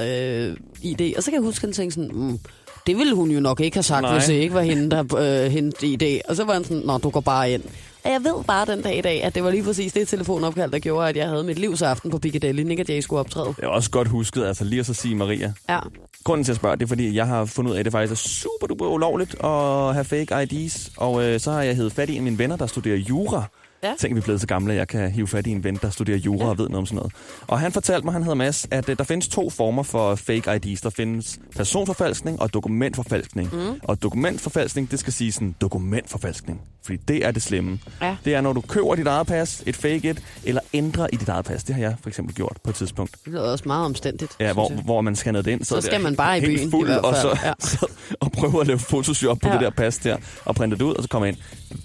øh, 0.50 0.58
ID. 0.82 1.14
Og 1.18 1.24
så 1.24 1.32
kan 1.32 1.34
jeg 1.34 1.46
huske, 1.46 1.64
at 1.64 1.68
han 1.68 1.74
tænkte 1.74 1.96
sådan, 1.96 2.12
mm, 2.14 2.40
det 2.88 2.98
ville 2.98 3.16
hun 3.16 3.32
jo 3.32 3.40
nok 3.40 3.60
ikke 3.60 3.78
have 3.78 3.84
sagt, 3.84 4.02
Nej. 4.02 4.14
Hvis 4.14 4.26
det 4.26 4.34
ikke 4.34 4.54
var 4.54 4.62
hende, 4.62 4.90
der 4.90 5.16
øh, 5.18 5.52
hente 5.52 5.88
ID. 5.88 6.20
Og 6.30 6.36
så 6.36 6.44
var 6.44 6.54
han 6.54 6.64
sådan, 6.64 6.84
nå, 6.86 6.98
du 6.98 7.10
går 7.10 7.20
bare 7.20 7.52
ind. 7.52 7.64
Og 8.10 8.14
jeg 8.14 8.24
ved 8.24 8.44
bare 8.44 8.66
den 8.66 8.82
dag 8.82 8.98
i 8.98 9.02
dag, 9.02 9.24
at 9.24 9.36
det 9.36 9.44
var 9.44 9.52
lige 9.52 9.64
præcis 9.64 9.94
det 9.94 10.08
telefonopkald, 10.08 10.72
der 10.72 10.80
gjorde, 10.80 11.10
at 11.10 11.18
jeg 11.18 11.28
havde 11.28 11.44
mit 11.44 11.60
livs 11.60 11.82
aften 11.82 12.12
på 12.12 12.20
Piccadilly. 12.20 12.70
Ikke 12.70 12.82
at 12.82 12.90
jeg 12.90 13.04
skulle 13.04 13.20
optræde. 13.20 13.48
Det 13.48 13.64
er 13.64 13.68
også 13.68 13.92
godt 13.92 14.08
husket, 14.08 14.46
altså 14.46 14.64
lige 14.64 14.80
at 14.80 14.86
så 14.86 14.94
sige 14.94 15.16
Maria. 15.16 15.54
Ja. 15.70 15.80
Grunden 16.24 16.44
til 16.44 16.52
at 16.52 16.56
spørge, 16.56 16.76
det 16.76 16.84
er 16.84 16.88
fordi, 16.88 17.16
jeg 17.16 17.28
har 17.28 17.46
fundet 17.46 17.72
ud 17.72 17.76
af, 17.76 17.80
at 17.80 17.86
det 17.86 17.92
faktisk 17.92 18.12
er 18.12 18.28
super 18.30 18.68
duper 18.68 18.86
ulovligt 18.88 19.34
at 19.44 19.94
have 19.94 20.04
fake 20.04 20.44
IDs. 20.44 20.92
Og 20.98 21.24
øh, 21.24 21.40
så 21.40 21.52
har 21.52 21.62
jeg 21.62 21.76
hævet 21.76 21.92
fat 21.92 22.10
i 22.10 22.12
en 22.12 22.18
af 22.18 22.24
mine 22.24 22.38
venner, 22.38 22.56
der 22.56 22.68
studerer 22.68 22.98
jura. 22.98 23.44
Ja. 23.84 23.94
Tænk, 24.00 24.16
vi 24.16 24.20
er 24.20 24.24
blevet 24.24 24.42
så 24.42 24.48
gamle, 24.48 24.74
at 24.74 24.80
jeg 24.80 24.88
kan 24.88 25.12
hive 25.12 25.28
fat 25.28 25.48
i 25.48 25.52
en 25.52 25.64
ven, 25.64 25.80
der 25.82 25.90
studerer 25.90 26.18
jura 26.18 26.44
ja. 26.44 26.50
og 26.50 26.58
ved 26.58 26.66
noget 26.70 26.78
om 26.78 26.86
sådan 26.86 26.96
noget. 26.96 27.14
Og 27.48 27.60
han 27.60 27.72
fortalte 27.72 28.06
mig, 28.06 28.14
han 28.14 28.24
hedder 28.24 28.36
Mads, 28.36 28.68
at 28.72 28.90
øh, 28.90 28.98
der 28.98 29.04
findes 29.04 29.28
to 29.28 29.50
former 29.50 29.84
for 29.84 30.16
fake 30.16 30.56
IDs. 30.56 30.82
Der 30.82 30.90
findes 30.90 31.40
personforfalskning 31.56 32.42
og 32.42 32.54
dokumentforfalskning. 32.54 33.50
Mm. 33.54 33.80
Og 33.84 34.04
dokumentforfalskning, 34.04 34.92
det 34.92 35.00
skal 35.00 35.14
sige 35.14 35.32
sådan 35.32 35.56
dokumentforfalskning. 35.62 36.62
Fordi 36.90 37.02
det 37.08 37.26
er 37.26 37.32
det 37.32 37.42
slemme. 37.42 37.80
Ja. 38.02 38.16
Det 38.26 38.36
er, 38.36 38.42
når 38.42 38.54
du 38.54 38.62
køber 38.62 38.96
dit 38.96 39.08
eget 39.08 39.28
pas, 39.28 39.64
et 39.66 39.76
fake 39.76 40.10
et, 40.10 40.22
eller 40.44 40.62
ændrer 40.74 41.08
i 41.14 41.16
dit 41.16 41.30
eget 41.30 41.46
pas. 41.46 41.64
Det 41.64 41.76
har 41.76 41.82
jeg 41.82 41.96
for 42.02 42.10
eksempel 42.10 42.36
gjort 42.36 42.58
på 42.64 42.70
et 42.70 42.76
tidspunkt. 42.76 43.12
Det 43.26 43.34
lyder 43.34 43.52
også 43.52 43.64
meget 43.68 43.86
omstændigt. 43.86 44.32
Ja, 44.40 44.54
hvor, 44.54 44.72
jeg. 44.72 44.82
hvor 44.84 45.02
man 45.02 45.16
scannede 45.16 45.44
det 45.44 45.52
ind. 45.52 45.64
Så 45.64 45.76
der 45.76 45.82
skal 45.82 46.02
man 46.02 46.16
bare 46.16 46.38
i 46.38 46.42
byen, 46.42 46.68
i 46.68 46.72
Fuld, 46.72 46.88
hvert 46.88 47.00
og, 47.00 47.16
fald. 47.16 47.22
så, 47.38 47.40
Ja. 47.46 47.54
så, 47.78 47.88
og 48.20 48.32
prøve 48.32 48.62
at 48.62 48.68
lave 48.68 48.80
Photoshop 48.80 49.38
på. 49.42 49.48
Ja. 49.48 49.54
det 49.54 49.62
der 49.62 49.70
pas 49.70 49.98
der, 49.98 50.18
og 50.46 50.56
printe 50.56 50.76
det 50.78 50.84
ud, 50.84 50.94
og 50.94 51.04
så 51.04 51.10
kommer 51.10 51.26
ind. 51.28 51.38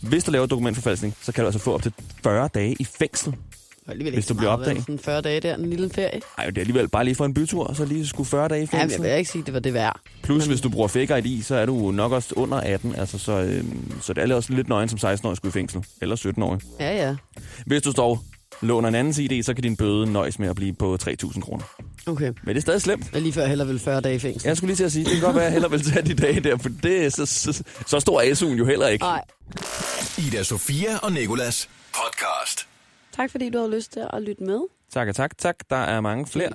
Hvis 0.02 0.24
du 0.24 0.30
laver 0.30 0.46
dokumentforfalskning, 0.46 1.14
så 1.22 1.32
kan 1.32 1.42
du 1.42 1.46
altså 1.46 1.60
få 1.60 1.74
op 1.74 1.82
til 1.82 1.92
40 2.22 2.48
dage 2.54 2.76
i 2.80 2.84
fængsel. 2.98 3.34
Alligevel 3.88 4.12
hvis 4.14 4.26
du 4.26 4.28
så 4.28 4.34
bliver 4.34 4.50
opdaget. 4.50 4.78
Sådan 4.80 4.98
40 4.98 5.20
dage 5.20 5.40
der, 5.40 5.54
en 5.56 5.70
lille 5.70 5.90
ferie. 5.90 6.20
Ej, 6.38 6.46
det 6.46 6.56
er 6.58 6.60
alligevel 6.60 6.88
bare 6.88 7.04
lige 7.04 7.14
for 7.14 7.24
en 7.24 7.34
bytur, 7.34 7.64
og 7.66 7.76
så 7.76 7.84
lige 7.84 8.06
skulle 8.06 8.28
40 8.28 8.48
dage 8.48 8.62
i 8.62 8.68
Ja, 8.72 8.78
men 8.78 8.80
fængsel. 8.80 9.02
jeg 9.02 9.10
vil 9.10 9.18
ikke 9.18 9.30
sige, 9.30 9.40
at 9.40 9.46
det 9.46 9.54
var 9.54 9.60
det 9.60 9.74
værd. 9.74 10.00
Plus, 10.22 10.46
hvis 10.46 10.60
du 10.60 10.68
bruger 10.68 10.88
fake 10.88 11.18
ID, 11.18 11.42
så 11.42 11.54
er 11.54 11.66
du 11.66 11.90
nok 11.90 12.12
også 12.12 12.32
under 12.36 12.56
18, 12.60 12.94
altså, 12.94 13.18
så, 13.18 13.32
øhm, 13.32 13.92
så 14.02 14.12
det 14.12 14.30
er 14.30 14.34
også 14.34 14.52
lidt 14.52 14.68
nøgen 14.68 14.88
som 14.88 14.98
16-årig 15.12 15.36
skulle 15.36 15.50
i 15.50 15.52
fængsel. 15.52 15.84
Eller 16.02 16.16
17-årig. 16.16 16.60
Ja, 16.80 16.96
ja. 17.06 17.16
Hvis 17.66 17.82
du 17.82 17.92
står 17.92 18.24
låner 18.62 18.88
en 18.88 18.94
anden 18.94 19.22
ID, 19.24 19.42
så 19.42 19.54
kan 19.54 19.62
din 19.62 19.76
bøde 19.76 20.12
nøjes 20.12 20.38
med 20.38 20.48
at 20.48 20.56
blive 20.56 20.72
på 20.74 20.98
3.000 21.02 21.40
kroner. 21.40 21.64
Okay. 22.06 22.32
Men 22.42 22.48
det 22.48 22.56
er 22.56 22.60
stadig 22.60 22.82
slemt. 22.82 23.10
Jeg 23.12 23.22
lige 23.22 23.32
før 23.32 23.46
heller 23.46 23.64
vil 23.64 23.78
40 23.78 24.00
dage 24.00 24.14
i 24.14 24.18
fængsel. 24.18 24.48
Jeg 24.48 24.56
skulle 24.56 24.68
lige 24.68 24.76
til 24.76 24.84
at 24.84 24.92
sige, 24.92 25.04
det 25.04 25.12
kan 25.12 25.20
godt 25.22 25.34
være, 25.36 25.44
at 25.44 25.46
jeg 25.46 25.52
hellere 25.52 25.70
vil 25.70 25.82
tage 25.82 26.02
de 26.02 26.14
dage 26.14 26.40
der, 26.40 26.58
for 26.58 26.68
det 26.82 27.04
er 27.04 27.08
så, 27.10 27.26
så, 27.26 27.62
så 27.86 28.00
stor 28.00 28.22
SU'en 28.22 28.46
jo 28.58 28.64
heller 28.66 28.86
ikke. 28.88 29.02
Nej. 29.04 29.22
Ida 30.18 30.42
Sofia 30.42 30.98
og 31.02 31.12
Nikolas 31.12 31.68
podcast. 31.94 32.66
Tak 33.14 33.30
fordi 33.30 33.50
du 33.50 33.58
har 33.58 33.68
lyst 33.68 33.92
til 33.92 34.06
at 34.12 34.22
lytte 34.22 34.44
med. 34.44 34.60
Tak 34.92 35.08
og 35.08 35.14
tak, 35.14 35.38
tak. 35.38 35.56
Der 35.70 35.76
er 35.76 36.00
mange 36.00 36.26
flere 36.26 36.50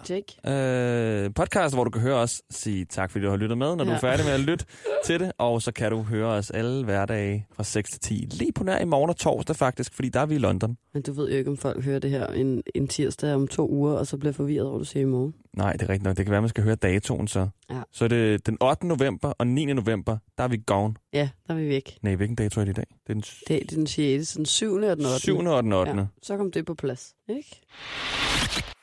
øh, 1.25 1.33
podcast, 1.33 1.75
hvor 1.75 1.83
du 1.83 1.89
kan 1.89 2.01
høre 2.01 2.15
os 2.15 2.41
sige 2.49 2.85
tak, 2.85 3.11
fordi 3.11 3.25
du 3.25 3.29
har 3.29 3.37
lyttet 3.37 3.57
med, 3.57 3.75
når 3.75 3.83
ja. 3.83 3.89
du 3.89 3.95
er 3.95 3.99
færdig 3.99 4.25
med 4.25 4.33
at 4.33 4.39
lytte 4.39 4.65
til 5.05 5.19
det. 5.19 5.31
Og 5.37 5.61
så 5.61 5.71
kan 5.71 5.91
du 5.91 6.01
høre 6.01 6.27
os 6.27 6.51
alle 6.51 6.83
hverdage 6.83 7.47
fra 7.53 7.63
6 7.63 7.91
til 7.91 7.99
10. 7.99 8.13
Lige 8.31 8.51
på 8.51 8.63
nær 8.63 8.79
i 8.79 8.85
morgen 8.85 9.09
og 9.09 9.17
torsdag 9.17 9.55
faktisk, 9.55 9.93
fordi 9.93 10.09
der 10.09 10.19
er 10.19 10.25
vi 10.25 10.35
i 10.35 10.37
London. 10.37 10.77
Men 10.93 11.03
du 11.03 11.13
ved 11.13 11.31
jo 11.31 11.37
ikke, 11.37 11.49
om 11.49 11.57
folk 11.57 11.83
hører 11.83 11.99
det 11.99 12.09
her 12.09 12.27
en, 12.27 12.63
en 12.75 12.87
tirsdag 12.87 13.33
om 13.33 13.47
to 13.47 13.69
uger, 13.69 13.93
og 13.93 14.07
så 14.07 14.17
bliver 14.17 14.33
forvirret 14.33 14.67
over, 14.67 14.77
du 14.77 14.83
siger 14.83 15.03
i 15.03 15.05
morgen. 15.05 15.33
Nej, 15.57 15.73
det 15.73 15.81
er 15.81 15.89
rigtigt 15.89 16.03
nok. 16.03 16.17
Det 16.17 16.25
kan 16.25 16.31
være, 16.31 16.37
at 16.37 16.43
man 16.43 16.49
skal 16.49 16.63
høre 16.63 16.75
datoen 16.75 17.27
så. 17.27 17.47
Ja. 17.69 17.81
Så 17.91 18.03
er 18.03 18.07
det 18.07 18.45
den 18.45 18.57
8. 18.61 18.87
november 18.87 19.33
og 19.37 19.47
9. 19.47 19.65
november, 19.65 20.17
der 20.37 20.43
er 20.43 20.47
vi 20.47 20.61
gone. 20.65 20.93
Ja, 21.13 21.29
der 21.47 21.53
er 21.53 21.57
vi 21.57 21.69
væk. 21.69 21.97
Nej, 22.01 22.15
hvilken 22.15 22.35
dato 22.35 22.61
er 22.61 22.65
det 22.65 22.71
i 22.71 22.73
dag? 22.73 22.85
Det 23.07 23.09
er 23.09 23.13
den 23.13 23.23
Det 23.47 23.71
er 23.71 23.75
den 23.75 23.87
6. 23.87 24.27
Så 24.27 24.37
den 24.37 24.45
7. 24.45 24.73
og 24.73 24.81
den 24.81 25.05
8. 25.05 25.19
7. 25.19 25.37
og 25.37 25.63
den 25.63 25.73
8. 25.73 25.91
Ja, 25.91 26.05
så 26.23 26.37
kom 26.37 26.51
det 26.51 26.65
på 26.65 26.73
plads, 26.73 27.13
ikke? 27.29 27.61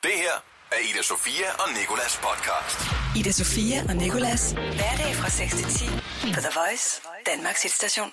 Det 0.02 0.12
her 0.24 0.36
er 0.72 0.80
Ida 0.90 1.02
Sofia 1.02 1.48
og 1.62 1.68
Nikolas 1.80 2.20
podcast. 2.26 2.78
Ida 3.18 3.32
Sofia 3.32 3.78
og 3.88 3.96
Nikolas. 3.96 4.52
Hverdag 4.52 5.14
fra 5.20 5.28
6 5.30 5.54
til 5.54 5.64
10 5.64 5.86
på 6.34 6.40
The 6.46 6.52
Voice, 6.60 6.86
Danmarks 7.26 7.62
hitstation. 7.62 8.12